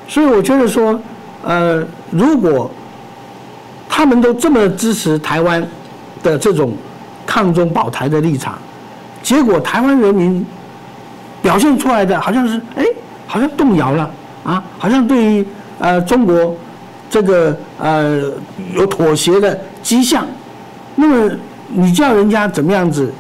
[0.07, 1.01] 所以我觉得说，
[1.43, 2.71] 呃，如果
[3.89, 5.67] 他们都这么支持台湾
[6.23, 6.73] 的这种
[7.31, 8.59] 抗中保台的立场，
[9.23, 10.45] 结果台湾人民
[11.41, 12.85] 表现出来的好像是，哎，
[13.25, 14.11] 好像动摇了
[14.43, 15.47] 啊，好像对于
[15.79, 16.57] 呃中国
[17.09, 18.21] 这个呃
[18.75, 20.27] 有妥协的迹象，
[20.97, 21.31] 那么
[21.69, 23.13] 你叫人家怎么样子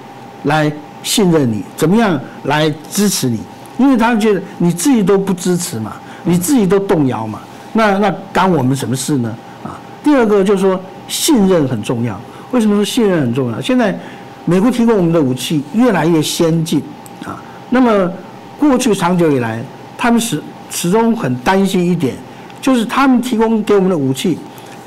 [0.42, 0.72] 来
[1.04, 3.38] 信任你，怎么样来支持你？
[3.78, 5.92] 因为他们觉得你自己都不支持嘛。
[6.24, 7.38] 你自己都动摇嘛？
[7.72, 9.34] 那那干我们什么事呢？
[9.64, 12.20] 啊，第二个就是说信任很重要。
[12.52, 13.60] 为什么说信任很重要？
[13.60, 13.98] 现在
[14.44, 16.82] 美国提供我们的武器越来越先进
[17.24, 17.42] 啊。
[17.68, 18.10] 那么
[18.58, 19.62] 过去长久以来，
[19.96, 22.14] 他们始始终很担心一点，
[22.60, 24.38] 就是他们提供给我们的武器，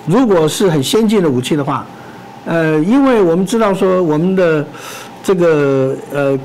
[0.05, 1.85] 如果是很先进的武器的话，
[2.45, 4.65] 呃，因为我们知道说我们的
[5.23, 6.37] 这个呃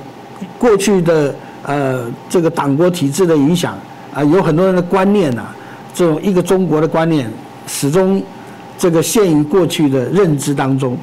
[0.59, 3.77] 过去的呃这个党国体制的影响。
[4.14, 5.43] 啊，有很多人的观念呐，
[5.95, 7.31] 这种一个中国的观念
[7.66, 8.21] 始终
[8.79, 10.97] 这个限于过去的认知当中，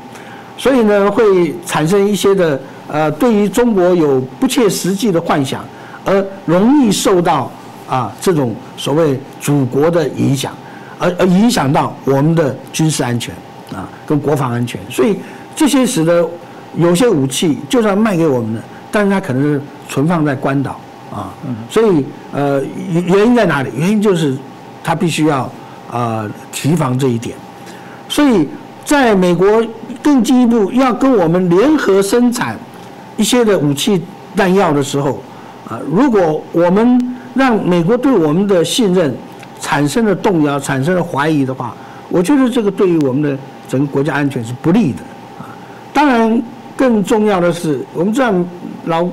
[0.58, 5.64] 所以呢，会产生一些的呃，对于中国有不切实际的幻想，
[6.06, 7.52] 而容易受到
[7.88, 10.54] 啊这种所谓祖国的影响，
[10.98, 13.36] 而而影响到我们的军事安全
[13.74, 15.18] 啊跟国防安全，所以
[15.56, 16.28] 这些使得
[16.78, 20.80] 有些武器就算卖给我们了，但是它可能是存放在关岛。
[21.12, 21.32] 啊，
[21.70, 23.70] 所以呃，原因在哪里？
[23.74, 24.36] 原因就是
[24.84, 25.50] 他必须要
[25.90, 27.38] 啊提防这一点，
[28.16, 28.48] 所以
[28.86, 29.62] 在美国
[30.02, 32.58] 更进一步要跟我们联合生产
[33.18, 34.02] 一些的武器
[34.34, 35.22] 弹药的时候，
[35.68, 36.98] 啊，如果我们
[37.34, 39.14] 让美国对我们的信任
[39.60, 41.76] 产生了动摇、产生了怀疑的话，
[42.08, 43.38] 我觉得这个对于我们的
[43.68, 45.00] 整个国家安全是不利的
[45.38, 45.44] 啊。
[45.92, 46.42] 当然，
[46.78, 48.34] 更重要的是，我们知道
[48.86, 49.06] 老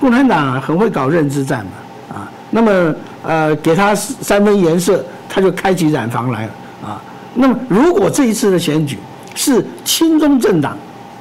[0.00, 2.92] 共产党很会搞认知战嘛，啊，那么
[3.22, 6.52] 呃，给他三分颜色，他就开起染房来了。
[7.40, 8.98] 那么，如果这一次的选举
[9.36, 10.76] 是亲中政党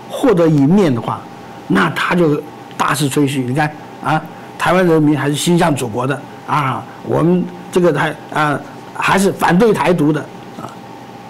[0.10, 1.22] 获得一面的话，
[1.68, 2.42] 那他就
[2.76, 3.42] 大肆吹嘘。
[3.42, 3.72] 你看
[4.04, 4.20] 啊，
[4.58, 8.60] 台湾人民还是心向祖国的啊，我们这个台啊
[8.96, 10.20] 还是反对台独的
[10.60, 10.66] 啊，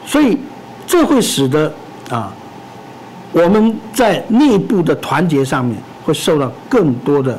[0.05, 0.39] 所以
[0.85, 1.69] 这会使得
[2.09, 2.31] 啊
[3.33, 7.38] 我们在内部的团结上面会受到更多的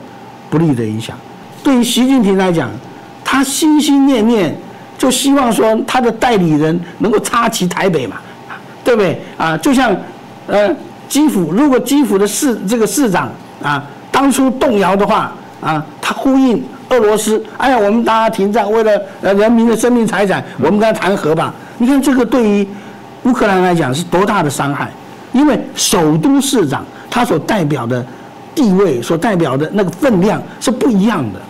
[0.51, 1.17] 不利的影响。
[1.65, 2.69] 对于习近平来讲，
[3.25, 4.55] 他心心念念
[4.99, 8.17] 就希望说他的代理人能够插旗台北嘛，
[8.85, 9.57] 对不对啊？
[9.57, 9.97] 就像
[10.47, 10.69] 呃。
[11.09, 13.31] 基辅如果基辅的市这个市长
[13.63, 13.83] 啊，
[14.13, 18.93] 当初动摇的话啊，他呼应俄罗斯，哎呀，我们大家停战，为了
[19.23, 21.55] 呃人民的生命财产，我们跟他谈和吧。
[21.79, 22.69] 你看这个对于
[23.23, 24.91] 乌克兰来讲是多大的伤害？
[25.33, 28.05] 因为首都市长他所代表的
[28.55, 31.41] 地位，所代表的那个分量是不一样的。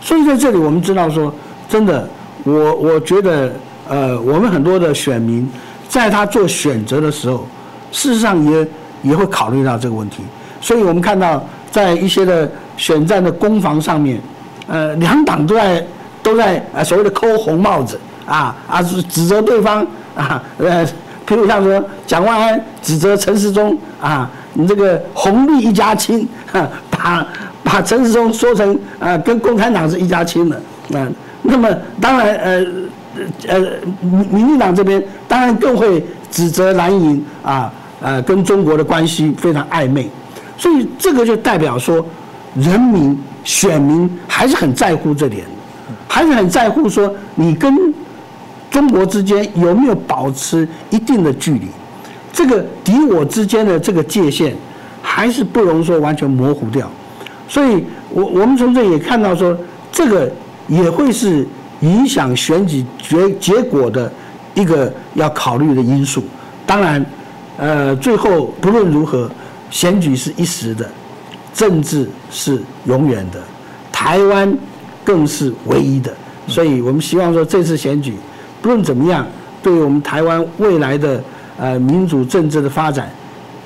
[0.00, 1.34] 所以在这里我们知道说，
[1.68, 2.08] 真的，
[2.44, 3.52] 我我觉得
[3.88, 5.48] 呃，我们很多的选民
[5.88, 7.46] 在他做选择的时候，
[7.92, 8.66] 事实上也。
[9.00, 10.24] 也会考虑到这个问题，
[10.60, 14.20] 所以我们看到在一些的选战的攻防上面，
[14.66, 15.86] 呃，两党都在
[16.20, 19.86] 都在呃所谓的扣红帽子啊啊，指责对方
[20.16, 20.84] 啊，呃，
[21.28, 26.28] 譬如像说蒋万安指责陈时中啊，你这个红绿一家亲，
[26.90, 27.24] 把
[27.62, 30.56] 把陈时中说成啊跟共产党是一家亲的
[30.92, 31.06] 啊，
[31.48, 31.68] 那么
[32.00, 32.66] 当然呃
[33.48, 33.58] 呃
[34.00, 37.72] 民民进党这边当然更会指责蓝营啊。
[38.00, 40.08] 呃，跟中国的关系非常暧昧，
[40.56, 42.06] 所以这个就代表说，
[42.54, 45.44] 人民选民还是很在乎这点，
[46.06, 47.92] 还是很在乎说你跟
[48.70, 51.66] 中国之间有没有保持一定的距离，
[52.32, 54.54] 这个敌我之间的这个界限
[55.02, 56.88] 还是不容说完全模糊掉，
[57.48, 59.58] 所以我我们从这也看到说，
[59.90, 60.30] 这个
[60.68, 61.44] 也会是
[61.80, 64.12] 影响选举结结果的
[64.54, 66.22] 一个要考虑的因素，
[66.64, 67.04] 当然。
[67.60, 69.28] 呃，最后不论如何，
[69.68, 70.88] 选举是一时的，
[71.52, 73.42] 政治是永远的，
[73.90, 74.56] 台湾
[75.04, 76.14] 更是唯一的。
[76.46, 78.14] 所以我们希望说，这次选举
[78.62, 79.26] 不论怎么样，
[79.60, 81.20] 对我们台湾未来的
[81.58, 83.10] 呃民主政治的发展，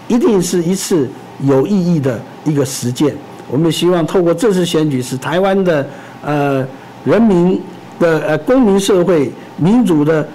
[0.08, 1.06] 一定是一次
[1.42, 3.14] 有意义的一个实践。
[3.50, 5.86] 我们希望透过这次选举，使台湾的
[6.24, 6.66] 呃
[7.04, 7.60] 人民
[7.98, 10.26] 的呃公民社会民主的。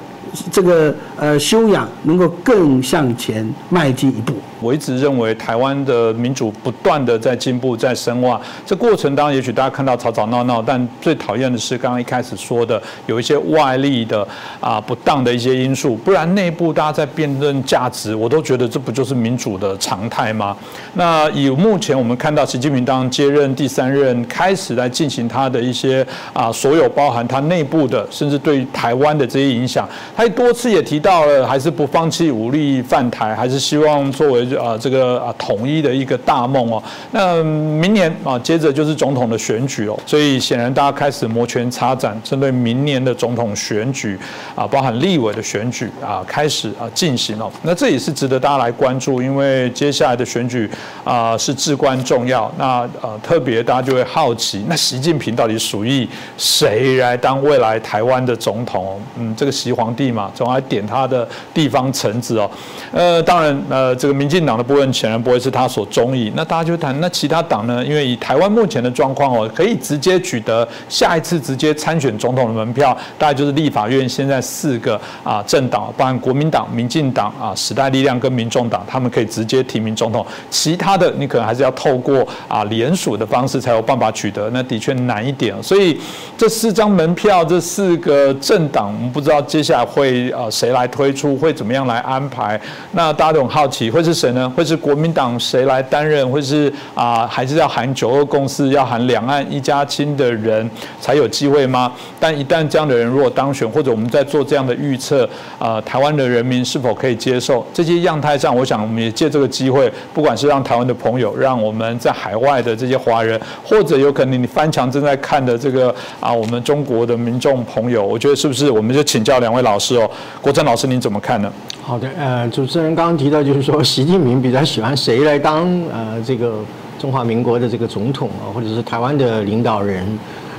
[0.52, 4.34] 这个呃修养能够更向前迈进一步。
[4.60, 8.42] 我一直认为台湾的民主不断的在进步，在深化。
[8.66, 14.28] 这过程当中，也许大家看到吵吵闹闹，但最讨厌的是刚刚一开始说的有一些外力的
[14.60, 15.96] 啊不当的一些因素。
[15.98, 20.58] 不然内部大家在辩论价值，我都觉得这不就是民主的常态吗？
[20.94, 34.47] 那以目前我们看到习近平当接任第三任，开始来进行他的一些啊所有包含他内部的，甚至对台湾的这些影响，他多次也提到了，还是不放弃武力犯台，还是希望作为。
[34.56, 36.82] 啊，这个啊，统一的一个大梦哦。
[37.12, 44.18] 那明年啊，接着就是总统的选举哦，所以显然大家开始摩拳擦掌，针对明年的总统选举
[44.56, 47.52] 啊，包含立委的选举啊，开始啊进行了。
[47.64, 50.70] 那这也是值得大家来关注，因为接下来的选举
[51.04, 52.50] 啊是至关重要。
[52.58, 59.02] 那呃，特别大家就会好奇，那习近平到底属于谁来当未来台湾的总统？
[59.18, 62.50] 嗯，这个习皇帝嘛，总来点他的地方臣子哦。
[62.94, 64.37] 呃，当然呃，这个民进。
[64.38, 67.84] 进党的部分显然不会是他所中意，那大家就谈那其他党呢？
[67.84, 80.24] 因为以台湾目前的状况哦，可以直接取得下一次直接参选总统的门票，大概就是立法院现在四个啊政党，包含国民党、民进党啊、时代力量跟民众党，他们可以直接提名总统。
[80.52, 85.56] 其他的你可能还是要透过啊联署的方式才有办法取得，那的确难一点。
[85.64, 86.00] 所以
[86.38, 92.60] 这四张门票，这四个政党，我们不知道接下来会啊谁来推出，会怎么样来安排？
[92.92, 94.27] 那大家都很好奇，会是谁？
[94.34, 94.50] 呢？
[94.56, 96.30] 会是国民党谁来担任？
[96.32, 100.70] 会是啊，还是要喊九二共识，要喊两岸一家亲的人
[101.00, 101.92] 才有机会吗？
[102.20, 105.28] 但一旦这样的人如果当选，或者我们在做这样的预测，
[105.60, 107.66] 啊，台湾的人民是否可以接受？
[107.74, 120.10] 这些样态上，我想我们也借这个机会，不管是让台湾的朋友，让我们在海外的这些华人，或者有可能你翻墙正在看的这个啊，我们中国的民众朋友，我觉得是不是我们就请教两位老师哦？
[120.42, 121.52] 国珍老师，您怎么看呢？
[121.82, 126.60] 好的，呃，主持人刚刚提到就是说，习近平比较喜欢谁来当呃这个
[127.00, 130.06] 中华民国的这个总统啊，或者是台湾的领导人，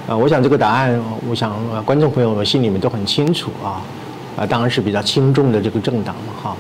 [0.07, 3.83] 啊，我想这个答案，我想观众朋友们心里面都很清楚啊，
[4.37, 6.57] 啊，当然是比较轻重的这个政党嘛，哈，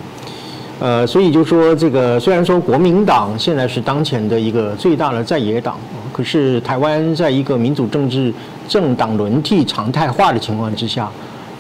[0.80, 5.76] 呃，所以就说这个虽然说国民党现在是当前的一个最大的在野党，
[6.12, 8.32] 可是台湾在一个民主政治
[8.68, 11.09] 政党轮替常态化的情况之下，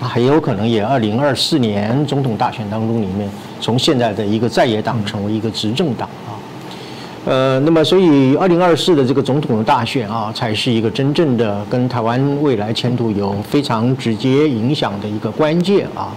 [0.00, 3.28] 他很有可能也二零二四年总统大选当中里面，
[3.60, 6.38] 从现在的一个在野党成为一个执政党啊。
[7.24, 16.14] 呃，那么所以二零二四的这个总统的大选啊，才是一个真正的跟台湾未来前途有非常直接影响的一个关键啊。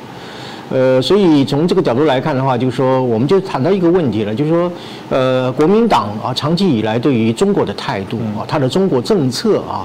[0.69, 4.71] 呃，所以从这个角度来看的话，就是说，我们就谈到一个问题了，就是说，
[5.09, 9.83] 呃，国民党啊，长期以来对于中国的态度啊，它的中国政策啊，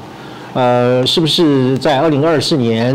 [0.52, 2.94] 呃，是不是在二零二四年？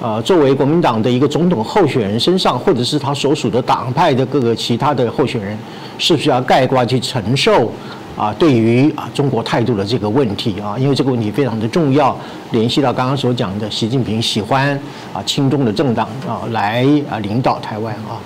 [0.00, 5.56] 呃，作为国民党的一个总统候选人身上，或者是他所属的党派的各个其他的候选人，
[5.96, 7.72] 是不是要盖棺去承受
[8.16, 8.34] 啊？
[8.38, 12.14] 对于啊中国态度的这个问题啊，因为这个问题非常的重要，
[12.50, 14.78] 联系到刚刚所讲的习近平喜欢
[15.14, 18.20] 啊亲中的政党啊来啊领导台湾啊，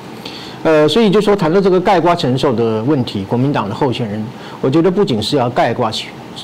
[0.64, 4.24] 呃，所以就说谈到这个盖棺承受的问题，国民党的候选人，
[4.60, 5.92] 我觉得不仅是要盖棺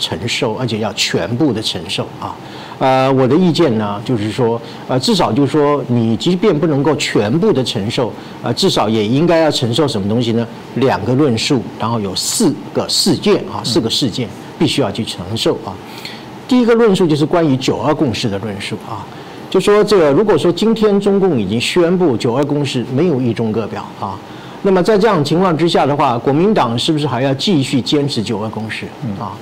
[0.01, 2.35] 承受，而且要全部的承受啊。
[2.79, 10.47] 呃，我的意见呢，就是说，呃，至少就是说，你即便不能够全部的承受，呃，至少也应该要承受什么东西呢？
[10.75, 14.29] 两个论述，然后有四个事件啊，四个事件
[14.59, 15.73] 必须要去承受啊。
[16.49, 19.07] 第一个论述就是关于九二共识的论述啊，
[19.49, 24.19] 就说这个，如果说今天中共已经宣布九二共识没有一中各表啊，
[24.63, 28.87] 那么在这样情况之下的话，国民党是不是还要继续坚持九二共识
[29.19, 29.33] 啊？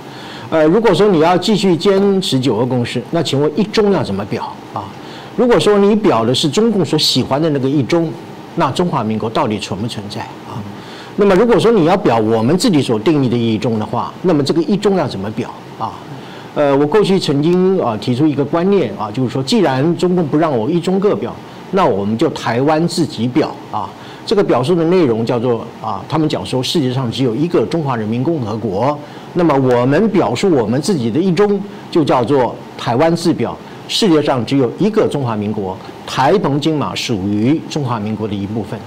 [0.53, 4.84] 呃，如果说你要继续坚持九二共识，那请问一中要怎么表啊？
[5.34, 8.12] 如果说你表的是中共所喜欢的那个一中，
[8.57, 10.61] 那中华民国到底存不存在啊？
[11.16, 15.92] 那么如果说你要表我们自己所定义的一中的话，那么这个一中要怎么表啊？
[16.55, 21.34] 呃，我过去曾经啊提出一个观念啊，就是说，既然中共不让我一中各表，
[21.70, 23.88] 那我们就台湾自己表啊。
[24.24, 28.96] 这个表述的内容叫做啊，他们讲说世界上只有一个中华人民共和国。
[29.34, 31.60] 那么我们表述我们自己的一中，
[31.90, 33.56] 就叫做台湾自表。
[33.88, 38.78] 世界上只有一个中华民国，台澎金马属于中华民国的一部分。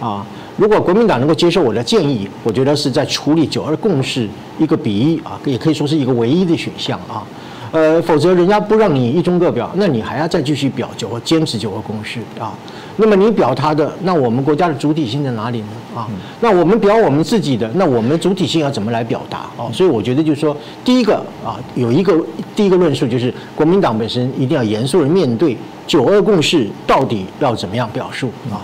[0.00, 0.26] 啊，
[0.56, 4.28] 如果国民党能够接受我的建议，我觉得是在处理九二共识
[4.58, 7.22] 一个比喻啊，也可以说是一个唯一的选项啊。
[7.70, 12.52] 呃，否则人家不让你一中各表，那你还要再继续表九，坚持九二共识啊。
[12.96, 15.66] 那么你表他的，那我们国家的主体性在哪里呢？
[15.96, 16.06] 啊，
[16.40, 19.46] 那我们表我们自己的，那我们主体性要怎么来表达？
[19.56, 22.14] 哦，所以我觉得就是说，第一个啊，有一个
[22.54, 28.60] 第一个论述就是国民党本身一定要严肃的面对九二共识到底要怎么样表述啊。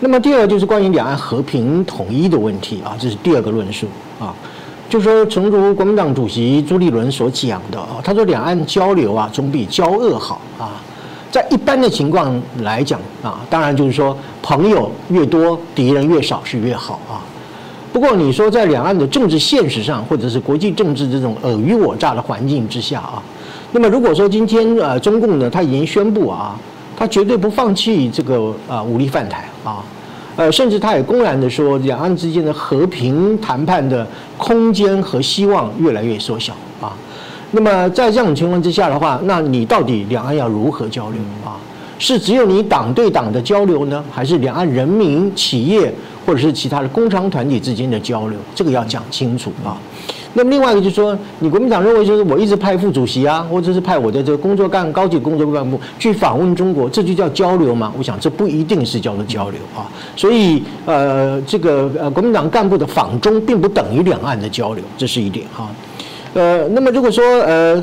[0.00, 3.86] 那么第二个就是关于两岸和平统一的问题啊，这是第二个论述
[4.20, 4.32] 啊，
[4.88, 10.80] 就说诚如国民党主席朱立伦所讲的啊，他说两岸交流啊总比交恶好啊。
[11.30, 17.20] 在一般的情况来讲啊，当然就是说朋友越多，敌人越少是越好啊。
[17.92, 23.22] 不过你说在两岸的政治现实上，或者是国际政治这种尔虞我诈的环境之下啊，
[23.72, 26.58] 那么如果说今天呃中共呢，他已经宣布啊，
[26.96, 29.82] 他绝对不放弃这个啊武力犯台啊，
[30.36, 34.06] 呃，甚至他也公然的说，两岸之间的和平谈判的
[34.36, 36.54] 空间和希望越来越缩小。
[37.50, 41.56] 那么在这种情况之下的话，那你到底两岸要如何交流啊？
[41.98, 45.92] 是只有你党对党的交流呢，还是两岸人民、企业
[46.24, 48.38] 或者是其他的工商团体之间的交流？
[48.54, 49.76] 这个要讲清楚啊。
[50.34, 57.92] 那么另外一个就是说，你国民党认为就是我一直派副主席啊，或者是派我的这个工作干高级工作干部去访问中国，这就叫交流吗？
[57.98, 59.88] 我想这不一定是叫做交流啊。
[60.14, 65.68] 所以呃，这个呃国民党干部的访中并不等于两岸的交流，这是一点哈。
[66.38, 67.82] 呃，那么如果说呃，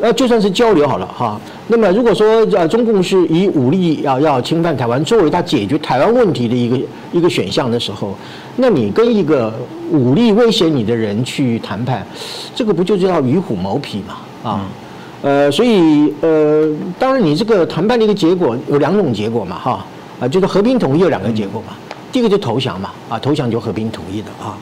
[0.00, 6.78] 呃，就算是交流好了哈，那么如果说呃，中共是以武力要要侵犯台湾作为他解决台湾问题的一个
[7.10, 8.14] 一个选项的时候，
[8.56, 9.52] 那你跟一个
[9.90, 12.06] 武力威胁你的人去谈判，
[12.54, 14.14] 这个不就叫与虎谋皮嘛？
[14.48, 14.60] 啊，
[15.22, 16.64] 呃，所以呃，
[17.00, 19.84] 当然你这个谈判的一个结果有两种结果嘛，哈，
[20.20, 21.74] 啊，就是和平统一有两个结果嘛，
[22.12, 24.56] 第一个就投降嘛，啊，投降就和平统一的啊。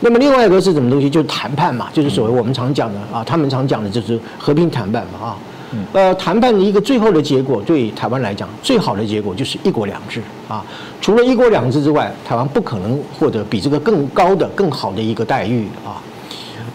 [0.00, 1.08] 那么另外一个是什么东西？
[1.08, 5.36] 就是谈判嘛，就是所谓我们常讲的啊，他们常讲的就是和平谈判嘛啊。
[5.92, 10.64] 呃，谈判的一个最后的结果，对台湾来讲，最好的结果就是一国两制啊。
[11.00, 16.00] 除了一国两制之外，台湾不可能获得比这个更高的、更好的一个待遇啊。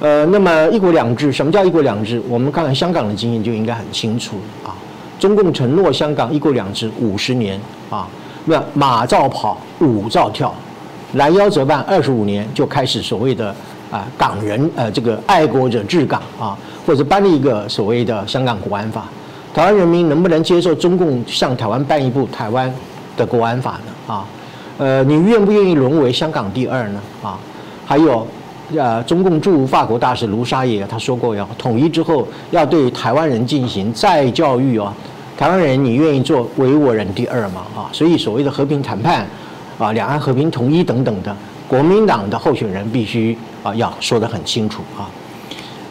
[0.01, 2.22] 呃，那么一国两制，什么叫一国两制？
[2.28, 4.76] 我们看看香港的经验就应该很清楚啊。
[5.19, 7.59] 中共承诺香港一国两制五十年
[7.89, 8.07] 啊，
[8.45, 10.53] 那马照跑，舞照跳。
[11.14, 13.53] 拦腰折半，二十五年就开始所谓的
[13.91, 19.05] 啊港人呃这个爱国者治港啊，或者颁了一个所谓的香港国安法，
[19.53, 22.74] 台湾人民能不能接受中共向台湾颁一部台湾
[23.18, 24.14] 的国安法呢？
[24.14, 24.26] 啊，
[24.78, 27.01] 呃，你愿不愿意沦为香港第二呢？
[27.24, 27.38] 啊，
[27.86, 28.26] 还有。
[28.74, 34.93] 呃，中共驻法国大使卢沙野他说过，要统一之后要对台湾人进行再教育哦。
[35.38, 37.66] 台湾人，你愿意做维吾尔人第二吗？
[37.76, 39.28] 啊，所以所谓的和平谈判，
[39.82, 41.36] 啊，两岸和平统一等等的，
[41.67, 45.09] 国民党的候选人必须啊要说得很清楚啊。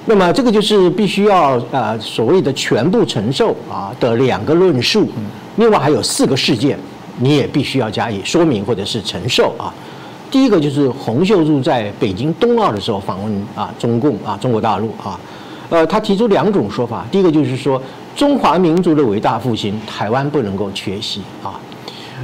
[0.07, 5.09] 那么这个就是必须要呃所谓的全部承受啊的两个论述，
[5.57, 6.79] 另外还有四个事件，
[7.19, 9.75] 你也必须要加以说明或者是承受啊。
[10.31, 15.19] 第一个就是洪秀柱在北京冬奥的时候访问啊中共啊中国大陆啊，
[15.69, 17.05] 呃，他提出两种说法。
[17.11, 17.83] 第一个就是说
[18.15, 21.59] 中华民族的伟大复兴，台湾不能够缺席啊。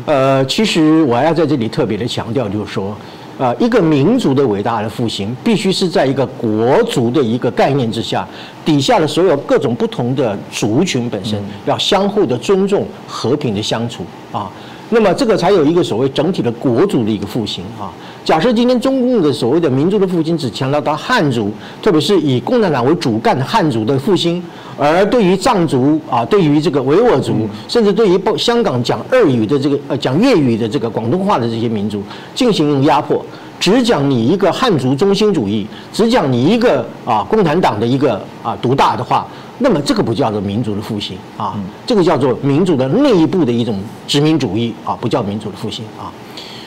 [0.05, 2.97] 呃，其实我要在这里特别的强调，就是说，
[3.39, 8.27] 呃，一个民族的伟大的复兴，必须是在一个国族的一个概念之下，
[8.65, 14.51] 底下的所有各种不同的族群本身要相互的尊重、和平的相处啊。
[14.91, 17.91] 那么这个才有一个所谓整体的国族的一个复兴啊。
[18.27, 21.49] 假设今天中共的所谓的民族的复兴只强调到汉族，
[21.81, 24.43] 特别是以共产党为主干的汉族的复兴，
[24.77, 32.03] 而对于藏族啊，对于这个维吾尔族，甚至对于香港讲二语的这个呃讲粤语的这个广东话的这些民族
[32.35, 33.25] 进行压迫，
[33.61, 39.25] 只讲你一个汉族中心主义，只讲你一个啊共产党的一个啊独大的话。
[39.59, 41.55] 那么这个不叫做民族的复兴啊，
[41.87, 46.11] 这个叫做民族的内部的一种殖民主义啊，不叫民族的复兴啊。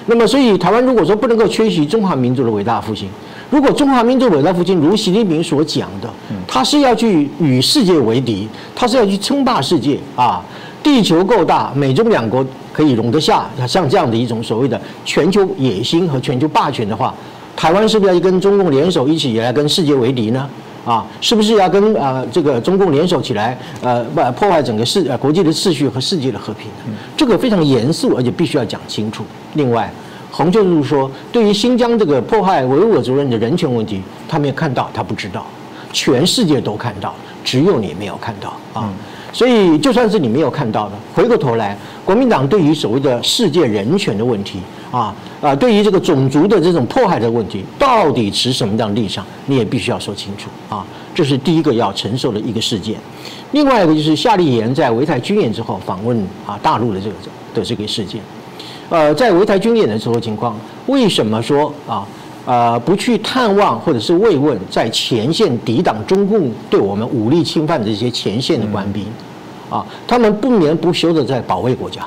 [0.09, 3.07] 那么所以台湾如果说不能够缺席中华民族的伟大复兴，
[3.51, 6.09] 如果中华民族伟大复兴如习近平所讲的，
[6.47, 10.43] 他是要去与世界为敌，他是要去称霸世界啊。
[10.81, 12.43] 地球够大，美中两国
[12.73, 17.13] 可以容得下，像这样的一种所谓的全球野心和全球霸权的话，
[17.55, 20.49] 台湾是不是要跟中共联手一起来跟世界为敌呢？
[20.85, 26.71] 啊，是不是要跟啊这个中共联手起来，呃，不破坏整个世呃国际的秩序和世界的和平？
[27.17, 29.23] 这个非常严肃，而且必须要讲清楚。
[29.53, 29.91] 另外，
[30.31, 35.45] 洪秀柱说，对于新疆这个迫害维吾尔族人的人权问题，他没有看到，他不知道，
[35.91, 38.91] 全世界都看到，只有你没有看到啊。
[39.31, 44.59] 所以，就算是你没有看到的，回过头来，国民党对于所谓的世界人权的问题。
[44.91, 45.55] 啊啊！
[45.55, 50.83] 对于这个种族的这种迫害的问题，到底持什么样的立场，你也必须要说清楚啊！
[51.13, 52.95] 这是第一个要承受的一个事件。
[53.51, 57.15] 另外一个就是夏立言在维台军演之后访问啊大陆的这个
[57.53, 58.19] 的这个事件。
[58.89, 60.55] 呃，在维台军演的时候情况，
[60.87, 62.05] 为什么说啊
[62.45, 69.05] 呃不去探望或者是慰问在前线抵挡中共对我们武力侵犯的这些前线的官兵？
[69.69, 72.01] 啊，他们不眠不休的在保卫国家。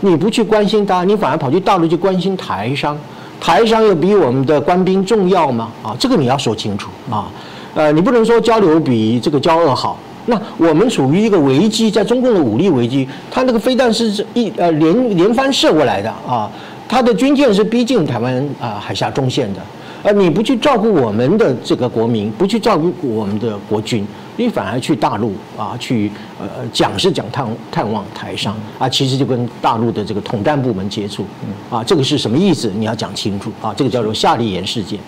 [0.00, 2.94] 你不去关心他，你反而跑去大陆去关心台商，
[3.40, 5.70] 台商又比我们的官兵重要吗？
[5.82, 7.30] 啊，这个你要说清楚啊。
[7.74, 9.98] 呃，你不能说交流比这个交恶好。
[10.28, 16.50] 那我们处于一个危机，在中共的武力危机，他那个飞弹是一呃连连番射过来的啊，
[16.86, 19.60] 他的军舰是逼近台湾啊海峡中线的。
[20.04, 24.06] 呃，你不去照顾我们的这个国民，不去照顾我们的国军，
[24.36, 26.08] 你反而去大陆啊，去
[26.38, 31.24] 呃讲是讲探探望台商啊，其实就跟大陆的这个统战部门接触，
[31.68, 32.70] 啊，这个是什么意思？
[32.76, 35.00] 你要讲清楚啊，这个叫做夏立言事件。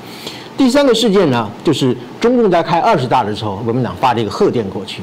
[0.61, 5.01] 第三个事件呢，就是中共在开二十大的时候，国民党发了一个贺电过去。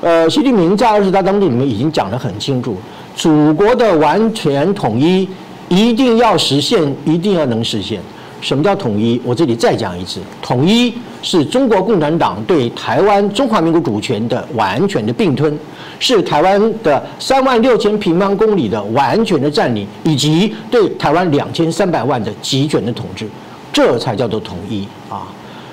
[0.00, 2.74] 呃，习近平在二十大当中里面已经讲得很清楚，
[3.14, 5.28] 祖国的完全统一
[5.68, 8.00] 一定要实现，一定要能实现。
[8.40, 9.20] 什么叫统一？
[9.22, 15.54] 我这里再讲一次，统一是中国共产党对台湾中华民国主权的完全的并吞，
[15.98, 23.28] 是台湾的三万六千平方公里的完全的占领，以及对台湾两千三百万的集权的统治，
[23.72, 25.28] 这才叫做统一啊！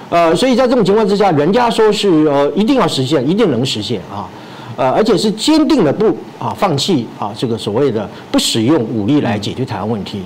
[0.09, 4.27] 呃，所以在这种情况之下，人家说是呃一定要实现，一定能实现啊！
[4.75, 10.21] 呃，而且是坚定的不啊放弃啊这个所谓的不使用武力来解决台湾问题，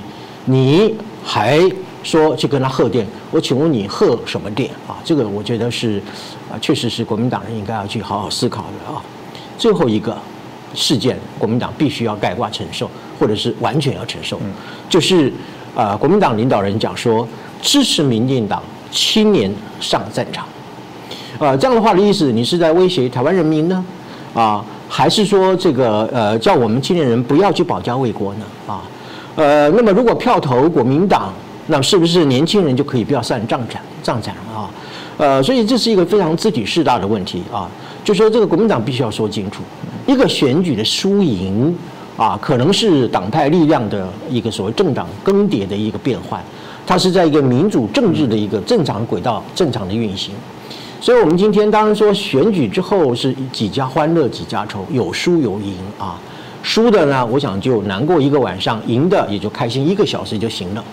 [0.45, 1.59] 你还？
[2.03, 4.97] 说去跟他贺电，我请问你贺什么电啊？
[5.05, 6.01] 这个我觉得是，
[6.51, 8.99] 啊，确实是国民党人应该要去好好思考的啊。
[9.55, 10.17] 最后一个
[10.73, 14.41] 事件，国民党必须要盖棺承受，或者是完全要承受，
[14.89, 15.31] 就是
[15.75, 17.27] 啊，国民党领导人讲说
[17.61, 20.45] 支持民进党青年上战场，
[21.39, 23.85] 啊，这样的话的意思，你是在威胁台湾人民呢？
[24.33, 28.45] 啊，还是说这个呃，叫我们青年人不要去保家卫国呢？
[28.67, 28.81] 啊，
[29.35, 31.33] 呃，那么如果票投国民党？
[31.67, 33.81] 那是不是年轻人就可以不要上战场？
[34.03, 34.67] 战场啊，
[35.17, 37.69] 呃，所以这是一个非常自体事大的问题啊。
[38.03, 39.61] 就说这个国民党必须要说清楚，
[40.07, 41.73] 一个选举的输赢
[42.17, 46.43] 啊，可能是党派力量的一个所谓政党更迭的一个变换。
[46.91, 50.35] 它是在一个民主政治的一个正常轨道、正常的运行。
[50.99, 56.19] 所以，我们今天当然说选举之后是几家欢乐几家愁，有输有赢啊。
[56.61, 60.83] 输的呢，我想就难过一个晚上；赢的也就开心一个小时就行了。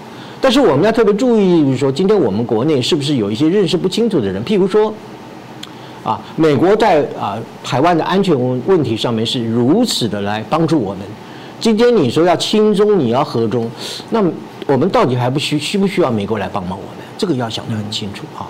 [0.40, 4.40] 但是我们要特别注意，就是说，今天我们国内是不是有一些认识不清楚的人？
[4.44, 4.94] 譬如说，
[6.05, 11.03] 啊，美国在啊台湾的安全问问题上面是如此的来帮助我们。
[11.59, 13.68] 今天你说要亲中，你要和中，
[14.11, 14.22] 那
[14.69, 17.07] 我们到底还不需需不需要美国来帮忙我们？
[17.16, 18.47] 这个要想得很清楚啊。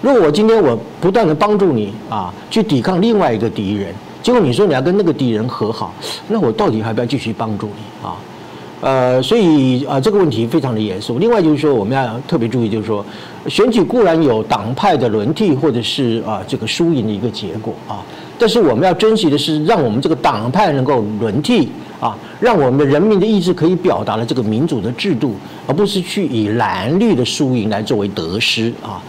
[0.00, 5.92] 如果我今天我不断的帮助你啊，去抵抗另外一个敌人，结果你说你要跟那个敌人和好，
[6.26, 8.16] 那我到底还要不要继续帮助你啊？
[8.80, 11.18] 呃，所以啊，这个问题非常的严肃。
[11.18, 13.04] 另外就是说，我们要特别注意，就是说，
[13.46, 18.00] 选举固然有党派的轮替或者是啊这个输赢的一个结果啊，
[18.38, 21.68] 但是我们要珍惜的是，让我们这个党派能够轮替
[22.00, 25.34] 啊，让我们的人民的意志可以表达了这个民主的制度，
[25.66, 29.02] 而不是去以蓝绿的输赢来作为得失啊。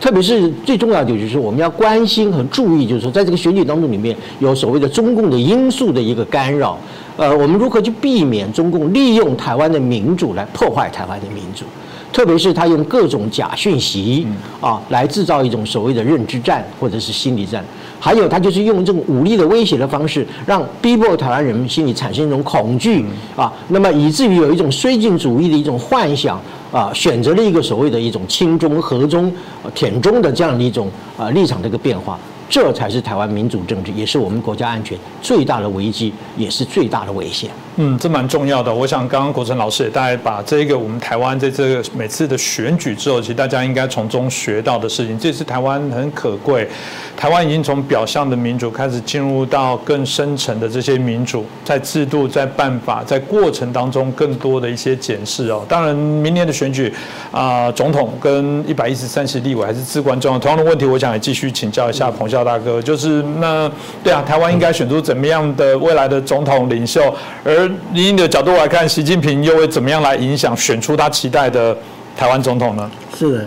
[0.00, 6.76] 特别是最重要的就是，我们要关心和注意，就是说，在这个选举当中里面有所谓的中共的因素的一个干扰，
[7.16, 11.64] 呃，我们如何去避免中共利用台湾的民主来破坏台湾的民主？
[12.12, 14.26] 特别是他用各种假讯息
[14.60, 17.64] 啊，来制造一种所谓的认知战或者是心理战，
[17.98, 23.04] 还有他就是用这种武力的威胁的方式，让逼迫台湾人民心里产生一种恐惧
[23.34, 26.40] 啊，那么以至于有一种绥靖主义的一种幻想。
[26.72, 29.30] 啊，选择了一个所谓的一种亲中、和中、
[29.74, 32.18] 舔中的这样的一种啊立场的一个变化。
[32.48, 37.50] 这才是台湾民主政治，也是我们国家安全最大的危机，也是最大的危险。
[37.76, 38.72] 嗯，这蛮重要的。
[38.72, 46.68] 我想刚刚国成老师也大概把这个我们台湾在这个每次的选举之后，其实大家应该从中学到的事情，这是台湾很可贵。
[47.16, 55.64] 台湾已经从表象的民主开始进入到更深层的这些民主，在制度、在办法、在过程当中更多的一些检视哦。
[55.66, 56.92] 当然，明年的选举
[57.30, 60.38] 啊，总统跟一百一十三席立委还是至关重要。
[60.38, 63.70] 同样的问题，我想也继续请教一下彭孝大哥，就是那
[64.04, 67.02] 对啊，台湾应该选出怎么样的未来的总统领袖？
[67.44, 67.61] 而
[67.92, 71.76] 以你的角度来看，习近平又会怎么样来影响选出他期待的
[72.16, 72.90] 台湾总统呢？
[73.16, 73.44] 是的，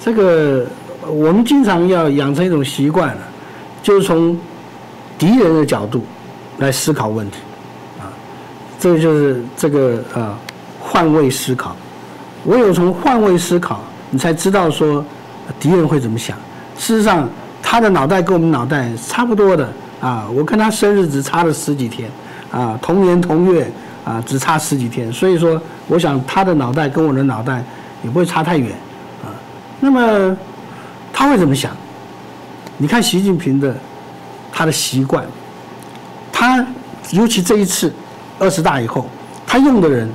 [0.00, 0.66] 这个
[1.06, 3.16] 我们经常要养成一种习惯
[3.82, 4.38] 就是从
[5.18, 6.04] 敌人的角度
[6.58, 7.38] 来思考问题
[7.98, 8.06] 啊，
[8.78, 10.38] 这就是这个啊
[10.80, 11.74] 换位思考。
[12.44, 15.04] 唯有从换位思考，你才知道说
[15.58, 16.36] 敌人会怎么想。
[16.78, 17.28] 事实上。
[17.60, 19.68] 他的脑袋跟我们脑袋差不多的
[20.00, 22.08] 啊，我跟他生日只差了十几天，
[22.50, 23.70] 啊，同年同月
[24.04, 27.64] 啊，只差十几天，所以说，我想他的脑袋跟我的脑袋
[28.02, 28.70] 也不会差太远，
[29.22, 29.28] 啊，
[29.80, 30.36] 那么
[31.12, 31.70] 他会怎么想？
[32.76, 33.74] 你看习近平的
[34.52, 35.24] 他的习惯，
[36.32, 36.66] 他
[37.10, 37.92] 尤其这一次
[38.38, 39.06] 二十大以后，
[39.46, 40.08] 他用的人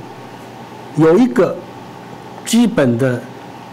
[0.96, 1.56] 有一个
[2.44, 3.22] 基本的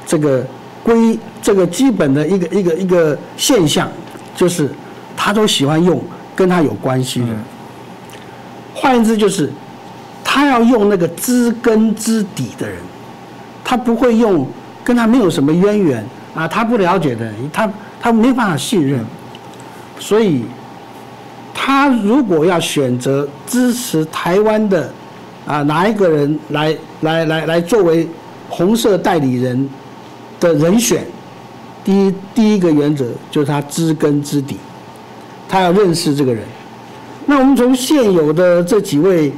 [0.06, 0.46] 这个。
[0.84, 3.88] 归这个基本的一个一个一个现象，
[4.36, 4.68] 就是
[5.16, 6.04] 他都喜欢用
[6.36, 7.28] 跟他有关系的。
[8.82, 9.48] 换言之，就是
[10.24, 12.80] 他要用那个知根知底的人，
[13.64, 14.48] 他不会用
[14.84, 16.04] 跟他没有什么渊源
[16.34, 17.72] 啊，他不了解的人，他
[18.02, 19.06] 他没办法信任。
[20.00, 20.44] 所以，
[21.54, 24.92] 他如果要选择支持台湾的
[25.46, 28.08] 啊哪一个人来来来来作为
[28.50, 29.70] 红色代理人。
[30.42, 31.06] 的人选，
[31.84, 34.58] 第一第一个原则就是他知根知底，
[35.48, 36.44] 他要认识这个人。
[37.26, 39.32] 那我们从现有的这几位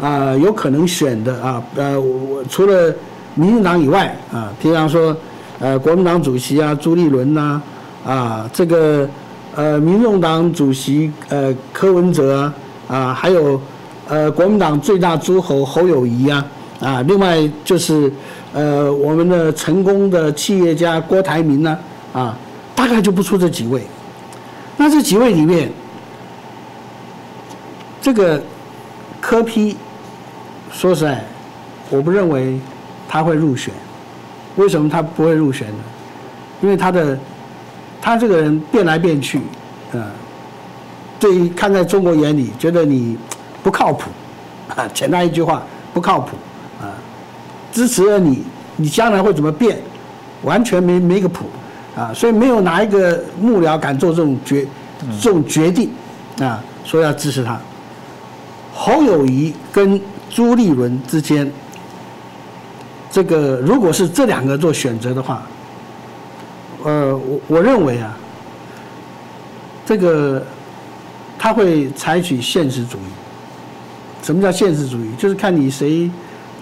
[0.00, 2.94] 啊，有可能选的啊，呃，我除了
[3.34, 5.16] 民进党以外啊，比方说
[5.58, 7.60] 呃，国民党主席啊，朱立伦呐，
[8.06, 9.08] 啊，这个
[9.54, 12.54] 呃，民众党主席呃，柯文哲啊，
[12.88, 13.60] 啊，还有
[14.08, 16.44] 呃，国民党最大诸侯侯友谊啊，
[16.80, 18.12] 啊，另外就是。
[18.56, 21.76] 呃，我们的成功的企业家郭台铭呢，
[22.12, 22.38] 啊，
[22.72, 23.82] 大概就不出这几位。
[24.76, 25.68] 那这几位里面，
[28.04, 28.38] 这个
[29.18, 29.78] 柯批，
[30.70, 31.24] 说实在，
[31.88, 32.60] 我不认为
[33.08, 33.72] 他会入选。
[34.56, 35.78] 为什么他不会入选呢？
[36.60, 37.18] 因为他的
[38.02, 39.38] 他这个人变来变去，
[39.94, 40.12] 啊，
[41.18, 43.16] 对于看在中国眼里，觉得你
[43.62, 44.10] 不靠谱，
[44.76, 45.62] 啊， 简单一句话，
[45.94, 46.36] 不靠谱
[46.82, 46.92] 啊。
[47.72, 48.44] 支持了你，
[48.76, 49.78] 你将来会怎么变？
[50.42, 51.46] 完全没没个谱，
[51.96, 54.66] 啊，所以没有哪一个幕僚敢做这种决
[55.18, 55.90] 这种决定，
[56.38, 57.58] 啊，说要支持他。
[58.74, 59.98] 侯友谊跟
[60.28, 61.50] 朱立伦之间，
[63.10, 65.46] 这个如果是这两个做选择的话，
[66.82, 68.14] 呃，我我认为啊，
[69.86, 70.44] 这个
[71.38, 73.10] 他会采取现实主义。
[74.22, 75.10] 什么叫现实主义？
[75.16, 76.10] 就是看你谁。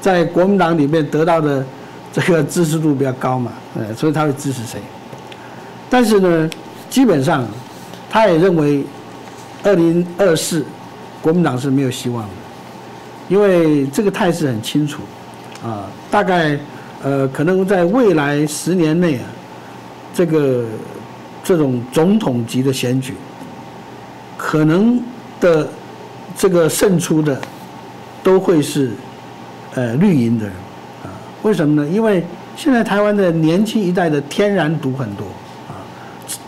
[0.01, 1.65] 在国民党里面得到的
[2.13, 4.81] 这个支持度比较高嘛，呃，所以他会支持谁。
[5.89, 6.51] 但是呢，
[6.91, 7.47] 基本上
[8.11, 8.85] 他也认为，
[9.63, 10.67] 二零二四
[11.23, 12.31] 国民党是没有希望的，
[13.29, 15.03] 因为这个态势很清楚，
[15.65, 16.59] 啊，大概
[17.03, 19.25] 呃可能在未来十年内啊，
[20.13, 20.65] 这个
[21.45, 23.15] 这种总统级的选举，
[24.37, 25.01] 可能
[25.41, 25.69] 的
[26.37, 27.41] 这个胜出的
[28.23, 28.91] 都会是
[29.75, 30.55] 呃绿营的人。
[31.05, 31.07] 啊
[31.43, 31.89] 为什么呢？
[31.89, 32.25] 因为
[32.57, 35.25] 现在台湾的年轻一代的天然毒很多
[35.69, 35.79] 啊，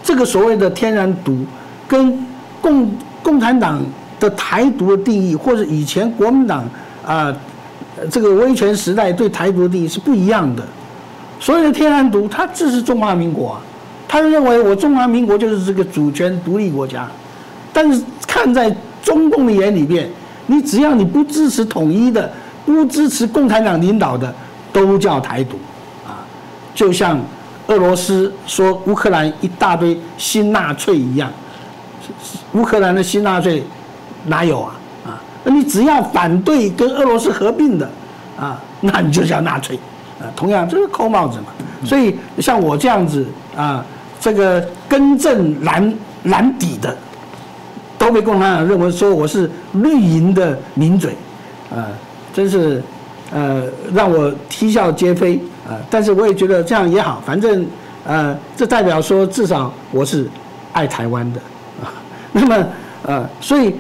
[0.03, 1.47] 这个所谓的天然毒，
[1.89, 2.19] 跟
[2.61, 2.91] 共
[3.23, 3.85] 共产党
[4.19, 6.65] 的台独的定义，或者以前国民党
[7.07, 7.35] 啊
[8.11, 10.63] 这个威权时代对台独的定义是不一样的。
[11.41, 13.61] 所谓的天然毒，他支持中华民国，啊
[14.09, 17.09] 他认为我中华民国就是这个主权独立国家，
[17.73, 20.09] 但是看在中共的眼里边，
[20.47, 22.33] 你只要你不支持统一的，
[22.65, 24.35] 不支持共产党领导的。
[24.75, 25.55] 都叫台独，
[26.05, 26.19] 啊，
[26.75, 27.17] 就像
[27.69, 31.31] 俄罗斯说乌克兰一大堆新纳粹一样，
[32.55, 33.63] 乌克兰的新纳粹
[34.27, 34.75] 哪有啊？
[35.07, 37.89] 啊，那你只要反对跟俄罗斯合并的，
[38.39, 39.77] 啊， 那你就叫纳粹，
[40.21, 41.47] 啊，同样这是扣帽子嘛。
[41.85, 43.85] 所以像我这样子啊，
[44.21, 45.95] 这个根正蓝
[46.25, 46.97] 蓝底的，
[47.99, 51.17] 都被共产党认为说我是绿营的名嘴，
[51.71, 51.89] 啊，
[52.33, 52.83] 真是。
[53.33, 55.75] 呃，让我啼笑皆非啊！
[55.91, 57.67] 但是我也觉得这样也好，反正
[58.07, 60.29] 呃，这代表说至少我是
[60.73, 61.41] 爱台湾的
[61.83, 61.91] 啊。
[62.31, 62.65] 那么
[63.03, 63.75] 呃，所以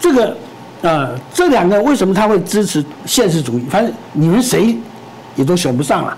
[0.00, 0.36] 这个
[0.82, 3.64] 呃，这两个为什么他会支持现实主义？
[3.70, 4.76] 反正你们谁
[5.36, 6.16] 也都选不上了，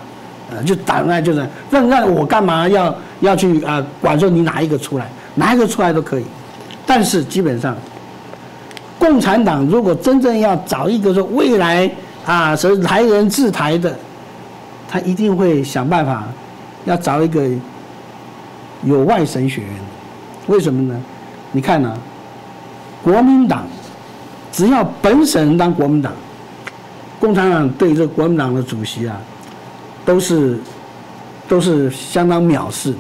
[0.51, 3.85] 呃，就打那就是让让我干嘛要要去啊？
[4.01, 6.25] 管说你哪一个出来，哪一个出来都可以。
[6.87, 7.77] 但是基本上，
[8.99, 11.91] 共产党如果真正要找一个说未来。
[12.27, 13.97] 啊，所以台人治台的，
[14.87, 16.23] 他一定会想办法，
[16.85, 17.49] 要找一个
[18.85, 19.71] 有外省血缘。
[20.47, 21.01] 为什么呢？
[21.51, 21.97] 你看呢，
[23.03, 23.67] 国民党
[24.53, 26.13] 只要本省人当国民党，
[27.19, 29.21] 共产党对这国民党的主席啊，
[30.05, 30.59] 都是
[31.49, 32.99] 都是相当藐视的。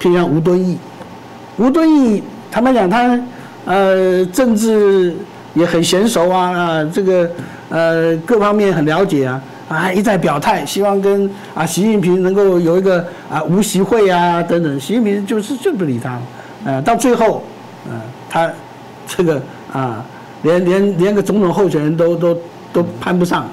[0.00, 0.78] 譬如像吴敦义，
[1.56, 3.20] 吴敦义坦白讲，他
[3.64, 5.14] 呃政治
[5.54, 7.30] 也很娴熟啊啊这个。
[7.68, 14.78] 呃，各方面很了解啊，啊，一再表态，希望跟啊习近平能够有一个啊无习会啊等等。
[14.78, 16.16] 习近平就是就不理他，
[16.64, 17.42] 呃，到最后，
[17.90, 18.48] 呃，他
[19.06, 19.40] 这个
[19.72, 20.04] 啊，
[20.42, 22.36] 连连连个总统候选人都都
[22.72, 23.46] 都攀不上。